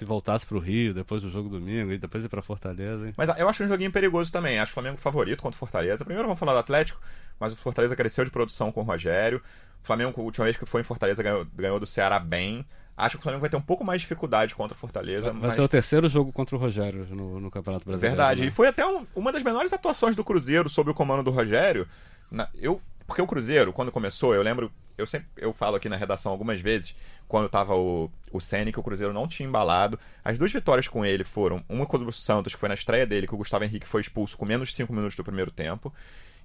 [0.01, 3.07] se voltasse para o Rio depois do jogo domingo e depois ir para Fortaleza.
[3.07, 3.15] Hein?
[3.17, 4.59] Mas eu acho um joguinho perigoso também.
[4.59, 6.05] Acho o Flamengo favorito contra o Fortaleza.
[6.07, 6.99] Primeiro vamos falar do Atlético,
[7.39, 9.43] mas o Fortaleza cresceu de produção com o Rogério.
[9.83, 12.65] O Flamengo, a última vez que foi em Fortaleza, ganhou, ganhou do Ceará bem.
[13.05, 15.33] Acho que o Flamengo vai ter um pouco mais de dificuldade contra o Fortaleza.
[15.33, 15.55] Vai mas...
[15.55, 18.17] ser o terceiro jogo contra o Rogério no, no Campeonato Brasileiro.
[18.17, 18.43] Verdade.
[18.43, 18.49] Né?
[18.49, 21.89] E foi até um, uma das menores atuações do Cruzeiro sob o comando do Rogério.
[22.31, 25.97] Na, eu, porque o Cruzeiro, quando começou, eu lembro eu sempre eu falo aqui na
[25.97, 26.95] redação algumas vezes,
[27.27, 29.99] quando tava o, o Senna, que o Cruzeiro não tinha embalado.
[30.25, 33.27] As duas vitórias com ele foram uma contra o Santos, que foi na estreia dele,
[33.27, 35.93] que o Gustavo Henrique foi expulso com menos de 5 minutos do primeiro tempo.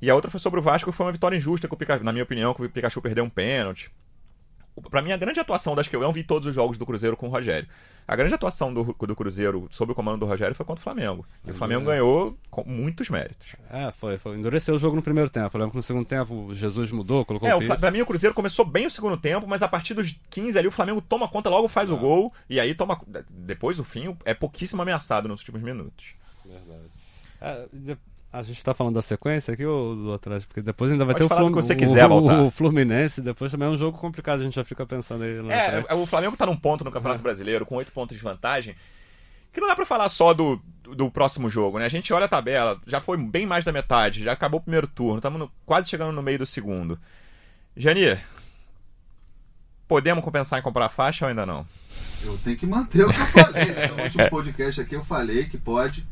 [0.01, 2.03] E a outra foi sobre o Vasco, que foi uma vitória injusta, que o Pikachu,
[2.03, 3.91] na minha opinião, que o Pikachu perdeu um pênalti
[4.89, 7.15] para mim, a grande atuação das que eu não vi todos os jogos do Cruzeiro
[7.15, 7.67] com o Rogério.
[8.07, 11.25] A grande atuação do, do Cruzeiro sob o comando do Rogério foi contra o Flamengo.
[11.45, 11.95] E o Flamengo é.
[11.95, 13.55] ganhou com muitos méritos.
[13.69, 14.37] É, foi, foi.
[14.37, 15.55] Endureceu o jogo no primeiro tempo.
[15.55, 18.35] Eu lembro que no segundo tempo Jesus mudou, colocou é, o Pra mim, o Cruzeiro
[18.35, 21.49] começou bem o segundo tempo, mas a partir dos 15 ali, o Flamengo toma conta,
[21.49, 22.33] logo faz o gol.
[22.49, 23.01] E aí toma.
[23.29, 26.13] Depois do fim, é pouquíssimo ameaçado nos últimos minutos.
[26.45, 26.91] Verdade.
[27.41, 27.67] É,
[28.39, 30.45] a gente tá falando da sequência aqui ou do atrás?
[30.45, 31.51] Porque depois ainda vai Pode ter o, Flum...
[31.51, 34.85] você quiser o, o, Fluminense, depois também é um jogo complicado, a gente já fica
[34.85, 35.37] pensando aí.
[35.49, 37.23] É, o Flamengo tá num ponto no Campeonato é.
[37.23, 38.75] Brasileiro com oito pontos de vantagem.
[39.53, 41.85] Que não dá pra falar só do, do próximo jogo, né?
[41.85, 44.87] A gente olha a tabela, já foi bem mais da metade, já acabou o primeiro
[44.87, 46.99] turno, estamos quase chegando no meio do segundo.
[47.77, 48.17] Jani,
[49.87, 51.65] podemos compensar em comprar faixa ou ainda não?
[52.21, 53.65] Eu tenho que manter o que eu falei.
[53.65, 53.87] Né?
[53.87, 56.05] No último podcast aqui eu falei que pode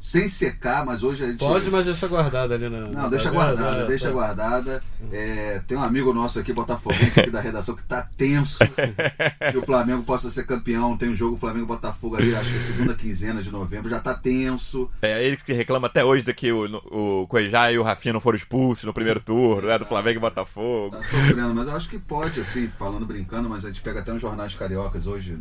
[0.00, 1.40] sem secar, mas hoje a gente.
[1.40, 2.80] Pode, mas deixa guardada ali na.
[2.86, 4.80] Não, deixa guardada, deixa guardada.
[5.12, 8.58] É, tem um amigo nosso aqui, Botafoguense, aqui da redação, que tá tenso
[9.50, 10.96] que o Flamengo possa ser campeão.
[10.96, 14.88] Tem um jogo Flamengo-Botafogo ali, acho que é segunda quinzena de novembro, já tá tenso.
[15.02, 18.20] É ele que reclama até hoje de que o, o Cuejá e o Rafinha não
[18.20, 19.78] foram expulsos no primeiro turno, né?
[19.78, 20.96] Do Flamengo e Botafogo.
[20.96, 24.12] Tá sofrendo, mas eu acho que pode, assim, falando brincando, mas a gente pega até
[24.12, 25.36] uns jornais cariocas hoje,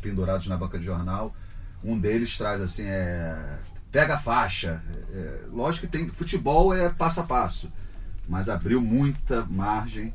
[0.00, 1.34] pendurados na banca de jornal.
[1.84, 3.58] Um deles traz assim, é
[3.92, 4.82] pega a faixa.
[5.12, 6.08] É, lógico que tem.
[6.08, 7.68] Futebol é passo a passo.
[8.26, 10.12] Mas abriu muita margem.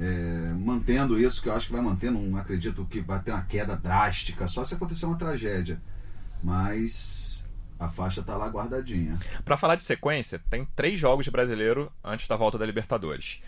[0.00, 3.42] É, mantendo isso, que eu acho que vai manter, não acredito que vai ter uma
[3.42, 5.80] queda drástica, só se acontecer uma tragédia.
[6.40, 7.44] Mas
[7.80, 9.18] a faixa tá lá guardadinha.
[9.44, 13.40] Para falar de sequência, tem três jogos de brasileiro antes da volta da Libertadores.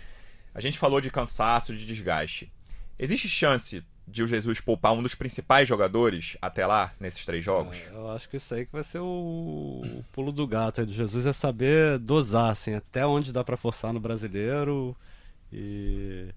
[0.52, 2.52] A gente falou de cansaço, de desgaste.
[2.98, 7.77] Existe chance de o Jesus poupar um dos principais jogadores até lá, nesses três jogos?
[7.77, 10.87] É, eu acho que isso aí que vai ser o, o pulo do gato aí
[10.87, 14.96] do Jesus, é saber dosar, assim, até onde dá para forçar no brasileiro
[15.53, 16.29] e...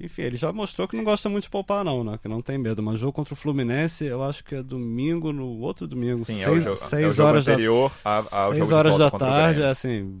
[0.00, 2.18] Enfim, ele já mostrou que não gosta muito de poupar, não, né?
[2.20, 2.82] Que não tem medo.
[2.82, 6.24] Mas jogo contra o Fluminense, eu acho que é domingo, no outro domingo.
[6.24, 8.74] Sim, seis, é o, jogo, seis é o jogo horas anterior da, ao seis jogo
[8.74, 10.18] horas da tarde, é assim,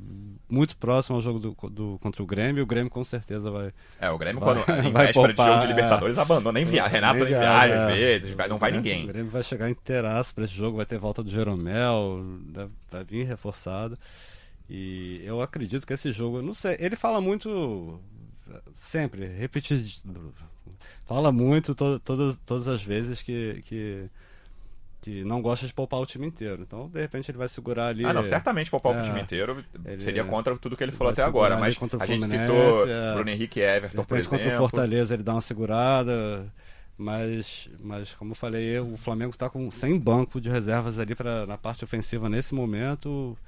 [0.50, 2.62] muito próximo ao jogo do, do, contra o Grêmio.
[2.62, 3.72] O Grêmio com certeza vai.
[3.98, 6.58] É, o Grêmio, vai, quando em vai véspera poupar, de jogo de Libertadores, é, abandona.
[6.58, 9.04] Nem via, Renato nem viaja, às vezes, vai, não vai ninguém.
[9.04, 12.22] O Grêmio vai chegar inteiraço para esse jogo, vai ter volta do Jeromel,
[12.90, 13.98] vai vir reforçado.
[14.68, 17.98] E eu acredito que esse jogo, não sei, ele fala muito
[18.72, 19.84] sempre, repetir,
[21.06, 24.10] fala muito to, todas, todas as vezes que, que,
[25.00, 26.62] que não gosta de poupar o time inteiro.
[26.62, 28.04] Então, de repente, ele vai segurar ali.
[28.04, 29.64] Ah, não, certamente poupar é, o time inteiro
[29.98, 31.56] seria contra tudo que ele falou até agora.
[31.58, 34.38] Mas a gente citou é, Bruno Henrique Everton, por exemplo.
[34.38, 36.46] contra o Fortaleza ele dá uma segurada.
[37.00, 41.46] Mas, mas como eu falei, o Flamengo está com sem banco de reservas ali pra,
[41.46, 43.38] na parte ofensiva nesse momento.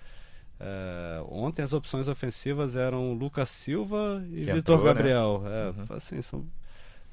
[0.65, 4.85] É, ontem as opções ofensivas eram Lucas Silva e Vitor né?
[4.85, 5.41] Gabriel.
[5.43, 5.51] Né?
[5.51, 5.97] É, uhum.
[5.97, 6.47] assim, são,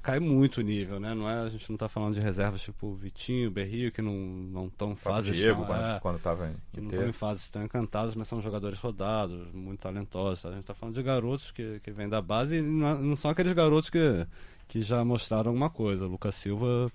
[0.03, 1.15] cai muito o nível, né?
[1.15, 4.91] Não é, a gente não está falando de reservas tipo Vitinho, Berrio, que não estão
[4.91, 5.31] em fase.
[5.31, 8.77] Diego, estão, é, quando estava Que não estão em fase, estão encantados, mas são jogadores
[8.77, 10.45] rodados, muito talentosos.
[10.45, 13.31] A gente está falando de garotos que, que vêm da base e não, não, são
[13.31, 14.27] aqueles garotos que,
[14.67, 16.05] que já mostraram alguma coisa.
[16.05, 16.91] O Lucas Silva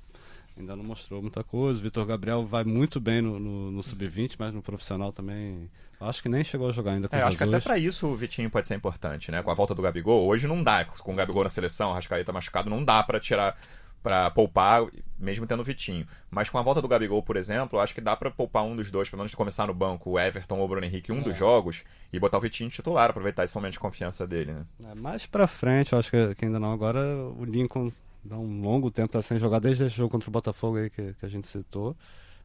[0.56, 1.82] ainda não mostrou muita coisa.
[1.82, 5.70] Vitor Gabriel vai muito bem no, no, no sub-20, mas no profissional também.
[6.00, 7.34] Acho que nem chegou a jogar ainda com é, Jesus.
[7.34, 9.42] Acho que até para isso o Vitinho pode ser importante, né?
[9.42, 10.84] Com a volta do Gabigol, hoje não dá.
[10.84, 13.56] Com o Gabigol na seleção, o Rascaeta machucado, não dá para tirar
[14.04, 14.86] para poupar,
[15.18, 16.06] mesmo tendo o Vitinho.
[16.30, 18.90] Mas com a volta do Gabigol, por exemplo, acho que dá para poupar um dos
[18.90, 21.22] dois, pelo menos de começar no banco, o Everton ou o Bruno Henrique, um é.
[21.22, 24.66] dos jogos, e botar o Vitinho titular, aproveitar esse momento de confiança dele, né?
[24.90, 26.70] É, mais para frente, acho que, que, ainda não.
[26.70, 27.90] Agora o Lincoln
[28.24, 31.14] dá um longo tempo tá sem jogar desde esse jogo contra o Botafogo aí que,
[31.14, 31.96] que a gente citou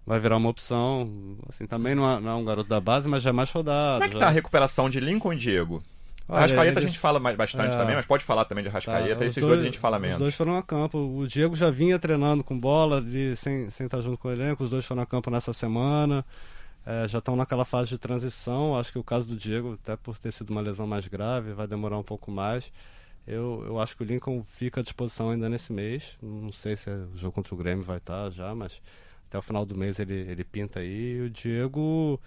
[0.05, 1.37] vai virar uma opção.
[1.47, 3.99] Assim, também não é, não é, um garoto da base, mas já é mais rodado.
[3.99, 4.19] Como é que já...
[4.19, 5.83] tá a recuperação de Lincoln e Diego?
[6.27, 7.77] Olha, Rascaeta a gente fala bastante é...
[7.77, 9.15] também, mas pode falar também de Rascaeta.
[9.15, 10.17] Tá, esses dois, dois, a gente fala menos.
[10.17, 10.97] Os dois foram a campo.
[10.97, 14.63] O Diego já vinha treinando com bola, de, sem, sem estar junto com o elenco.
[14.63, 16.25] Os dois foram a campo nessa semana.
[16.85, 18.75] É, já estão naquela fase de transição.
[18.75, 21.67] Acho que o caso do Diego, até por ter sido uma lesão mais grave, vai
[21.67, 22.71] demorar um pouco mais.
[23.27, 26.17] Eu, eu acho que o Lincoln fica à disposição ainda nesse mês.
[26.21, 28.81] Não sei se é o jogo contra o Grêmio vai estar já, mas
[29.27, 31.17] até o final do mês ele, ele pinta aí.
[31.17, 32.19] E o Diego,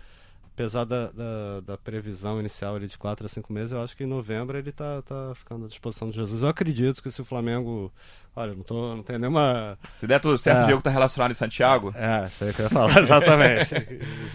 [0.54, 4.06] apesar da, da, da, previsão inicial de 4 a 5 meses, eu acho que em
[4.06, 6.42] novembro ele tá, tá ficando à disposição de Jesus.
[6.42, 7.92] Eu acredito que se o Flamengo
[8.34, 9.78] Olha, não, tô, não tenho nenhuma.
[9.90, 10.62] Se der tudo certo, é.
[10.62, 11.92] o Diego tá relacionado em Santiago?
[11.94, 13.74] É, isso aí que eu ia falar, exatamente.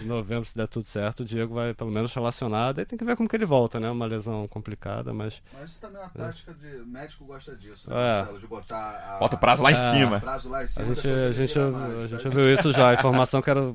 [0.00, 2.78] em novembro, se der tudo certo, o Diego vai pelo menos relacionado.
[2.78, 3.90] Aí tem que ver como que ele volta, né?
[3.90, 5.42] Uma lesão complicada, mas.
[5.52, 6.84] Mas isso também é uma tática de.
[6.86, 8.18] médico gosta disso, né, é.
[8.18, 8.38] Marcelo?
[8.38, 9.16] De botar.
[9.16, 9.18] A...
[9.18, 9.72] Bota o prazo lá, é.
[9.72, 10.20] em cima.
[10.20, 10.84] Prazo lá em cima.
[10.84, 12.90] A gente, a gente, a gente ouviu isso já.
[12.90, 13.74] A informação que era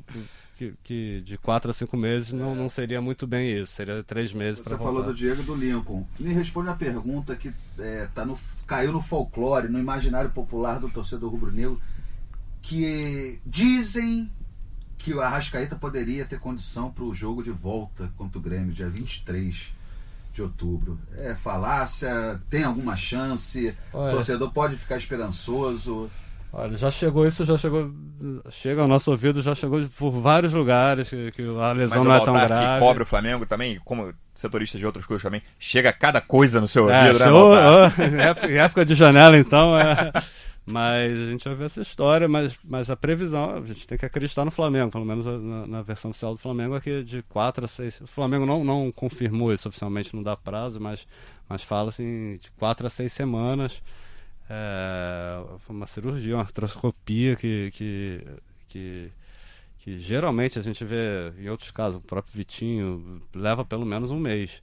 [0.57, 4.33] que, que de 4 a 5 meses não, não seria muito bem isso, seria 3
[4.33, 4.91] meses para voltar.
[4.91, 6.05] Você falou do Diego e do Lincoln.
[6.19, 10.89] Me responde uma pergunta que é, tá no, caiu no folclore, no imaginário popular do
[10.89, 11.81] torcedor rubro-negro,
[12.61, 14.31] que dizem
[14.97, 18.89] que o Arrascaeta poderia ter condição para o jogo de volta contra o Grêmio, dia
[18.89, 19.73] 23
[20.33, 20.97] de outubro.
[21.15, 22.41] É falácia?
[22.49, 23.75] Tem alguma chance?
[23.93, 26.09] Olha, o torcedor pode ficar esperançoso?
[26.55, 27.91] Olha, já chegou isso, já chegou.
[28.51, 32.13] Chega ao nosso ouvido, já chegou por vários lugares que, que a lesão Mas não
[32.13, 32.75] é tão grave.
[32.75, 36.67] Que cobre o Flamengo também, como setorista de outros clubes também, chega cada coisa no
[36.67, 37.27] seu é, ouvido, né?
[38.07, 40.11] em, época, em época de janela, então, é.
[40.63, 44.05] Mas a gente já viu essa história, mas, mas a previsão, a gente tem que
[44.05, 47.65] acreditar no Flamengo, pelo menos na, na versão oficial do Flamengo, aqui é de 4
[47.65, 48.01] a 6.
[48.01, 51.05] O Flamengo não, não confirmou isso oficialmente, não dá prazo, mas,
[51.49, 53.81] mas fala assim de 4 a 6 semanas.
[54.55, 58.27] É, uma cirurgia, uma artroscopia que, que,
[58.67, 59.11] que,
[59.79, 64.19] que geralmente a gente vê em outros casos, o próprio Vitinho leva pelo menos um
[64.19, 64.61] mês.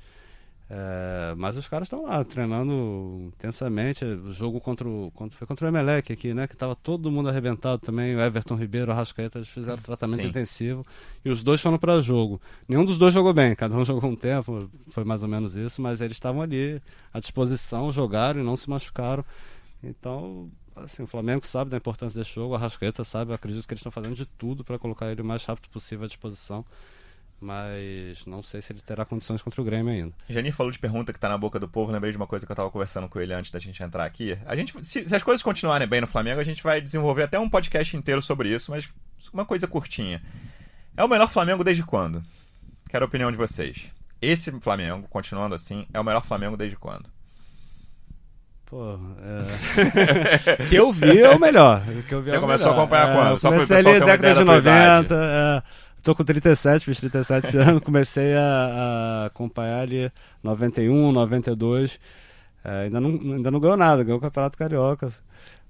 [0.73, 4.05] É, mas os caras estão lá treinando intensamente.
[4.05, 6.47] O jogo contra o, contra, foi contra o Emelec aqui, né?
[6.47, 8.15] Que estava todo mundo arrebentado também.
[8.15, 10.29] O Everton Ribeiro, o Rascaeta, eles fizeram tratamento Sim.
[10.29, 10.87] intensivo.
[11.25, 12.41] E os dois foram para jogo.
[12.69, 15.83] Nenhum dos dois jogou bem, cada um jogou um tempo, foi mais ou menos isso.
[15.83, 16.81] Mas eles estavam ali
[17.13, 19.25] à disposição, jogaram e não se machucaram.
[19.83, 23.73] Então, assim, o Flamengo sabe da importância desse jogo, a Rascaeta sabe, eu acredito que
[23.73, 26.65] eles estão fazendo de tudo para colocar ele o mais rápido possível à disposição
[27.41, 30.13] mas não sei se ele terá condições contra o Grêmio ainda.
[30.29, 32.53] Janir falou de pergunta que está na boca do povo, lembrei de uma coisa que
[32.53, 34.39] eu estava conversando com ele antes da gente entrar aqui.
[34.45, 37.39] A gente, se, se, as coisas continuarem bem no Flamengo, a gente vai desenvolver até
[37.39, 38.91] um podcast inteiro sobre isso, mas
[39.33, 40.23] uma coisa curtinha.
[40.95, 42.23] É o melhor Flamengo desde quando?
[42.89, 43.91] Quero a opinião de vocês.
[44.21, 47.09] Esse Flamengo, continuando assim, é o melhor Flamengo desde quando?
[48.71, 50.67] Pô, é...
[50.71, 51.85] que eu vi é o melhor.
[52.07, 52.79] Que eu vi Você é o começou melhor.
[52.79, 53.41] a acompanhar é, quando?
[53.41, 55.15] Só comecei ali década de 90.
[55.17, 55.63] É,
[56.05, 61.99] tô com 37, fiz 37 anos, comecei a, a, acompanhar ali 91, 92.
[62.65, 65.13] É, ainda, não, ainda não ganhou nada, ganhou o Campeonato Carioca.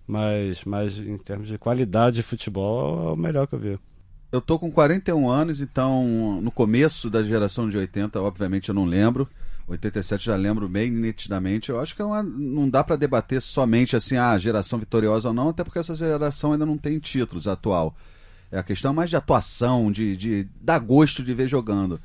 [0.07, 3.79] Mas, mas em termos de qualidade de futebol, é o melhor que eu vi.
[4.31, 8.85] Eu tô com 41 anos, então no começo da geração de 80, obviamente eu não
[8.85, 9.27] lembro.
[9.71, 11.71] 87 já lembro bem nitidamente.
[11.71, 15.29] Eu acho que é uma, não dá para debater somente assim a ah, geração vitoriosa
[15.29, 17.95] ou não, até porque essa geração ainda não tem títulos atual.
[18.51, 22.01] É a questão mais de atuação, de, de dar gosto de ver jogando.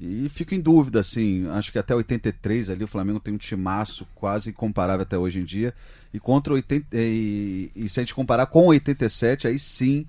[0.00, 4.06] E fico em dúvida, assim, acho que até 83 ali o Flamengo tem um timaço
[4.14, 5.74] quase incomparável até hoje em dia.
[6.14, 10.06] E contra 80, e, e se a gente comparar com 87, aí sim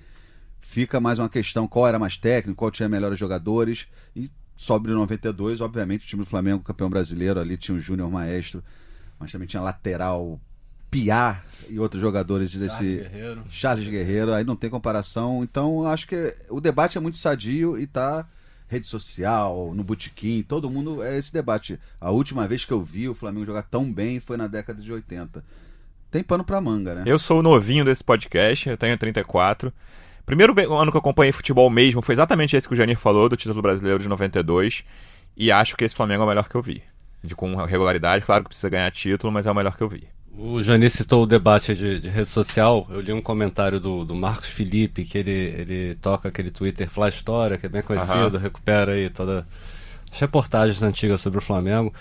[0.62, 3.88] fica mais uma questão qual era mais técnico, qual tinha melhores jogadores.
[4.16, 4.30] E
[4.60, 8.62] sobre 92, obviamente, o time do Flamengo, campeão brasileiro, ali tinha o Júnior Maestro,
[9.18, 10.38] mas também tinha lateral
[10.92, 13.44] Piar e outros jogadores desse Charles Guerreiro.
[13.50, 15.46] Charles Guerreiro, aí não tem comparação.
[15.46, 18.28] Então, acho que o debate é muito sadio e tá
[18.68, 21.80] rede social, no botequim, todo mundo é esse debate.
[22.02, 24.92] A última vez que eu vi o Flamengo jogar tão bem foi na década de
[24.92, 25.42] 80.
[26.12, 27.04] Tem pano pra manga, né?
[27.06, 29.72] Eu sou o novinho desse podcast, eu tenho 34.
[30.30, 33.36] Primeiro ano que eu acompanhei futebol mesmo foi exatamente esse que o Janir falou, do
[33.36, 34.84] título brasileiro de 92.
[35.36, 36.84] E acho que esse Flamengo é o melhor que eu vi.
[37.24, 40.08] De com regularidade, claro que precisa ganhar título, mas é o melhor que eu vi.
[40.38, 42.86] O Janir citou o debate de, de, rede social.
[42.92, 47.10] Eu li um comentário do, do Marcos Felipe, que ele, ele toca aquele Twitter Fly
[47.10, 48.44] História, que é bem conhecido, uhum.
[48.44, 49.44] recupera aí todas
[50.12, 51.92] as reportagens antigas sobre o Flamengo.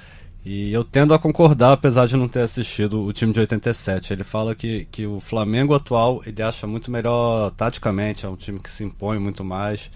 [0.50, 4.14] E eu tendo a concordar, apesar de não ter assistido o time de 87.
[4.14, 8.58] Ele fala que, que o Flamengo atual ele acha muito melhor taticamente, é um time
[8.58, 9.90] que se impõe muito mais.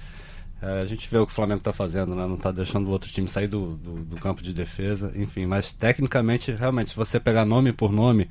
[0.61, 2.26] É, a gente vê o que o Flamengo está fazendo, né?
[2.26, 5.46] não está deixando o outro time sair do, do, do, campo de defesa, enfim.
[5.46, 8.28] Mas tecnicamente, realmente, se você pegar nome por nome,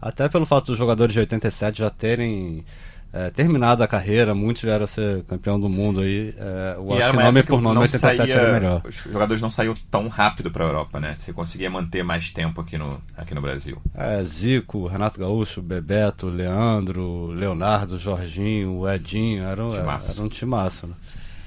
[0.00, 2.64] até pelo fato dos jogadores de 87 já terem
[3.12, 6.34] é, terminada a carreira, muitos vieram a ser campeão do mundo aí.
[6.38, 8.82] É, eu acho que nome por nome 87 saía, era melhor.
[8.86, 11.14] Os jogadores não saíram tão rápido para a Europa, né?
[11.14, 13.76] Você conseguia manter mais tempo aqui no, aqui no Brasil.
[13.94, 20.94] É, Zico, Renato Gaúcho, Bebeto, Leandro, Leonardo, Jorginho, Edinho, era, era, era um timaço, né?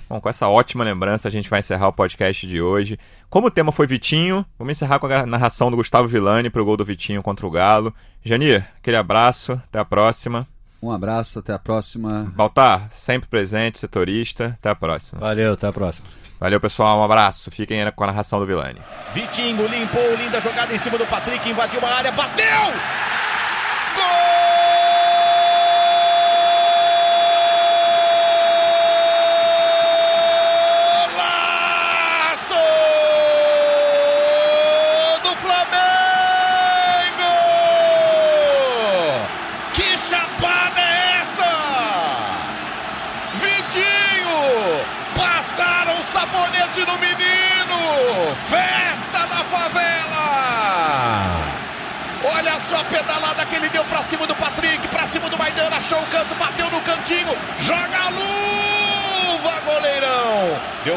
[0.07, 2.99] Bom, com essa ótima lembrança, a gente vai encerrar o podcast de hoje.
[3.27, 6.65] Como o tema foi Vitinho, vamos encerrar com a narração do Gustavo Villani para o
[6.65, 7.91] gol do Vitinho contra o Galo.
[8.23, 10.47] Janir, aquele abraço, até a próxima.
[10.85, 12.31] Um abraço, até a próxima.
[12.35, 14.55] Baltar, sempre presente, setorista.
[14.59, 15.19] Até a próxima.
[15.19, 16.07] Valeu, até a próxima.
[16.39, 16.99] Valeu, pessoal.
[16.99, 17.49] Um abraço.
[17.49, 18.79] Fiquem aí com a narração do Vilani.
[19.13, 23.14] Vitinho limpou, linda jogada em cima do Patrick, invadiu uma área, bateu!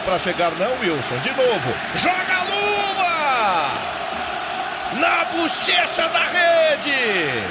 [0.09, 3.71] Pra chegar não, Wilson, de novo, joga a luva!
[4.95, 7.45] Na bochecha da rede!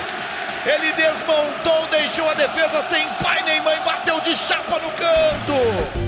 [0.66, 6.07] Ele desmontou, deixou a defesa sem pai nem mãe, bateu de chapa no canto.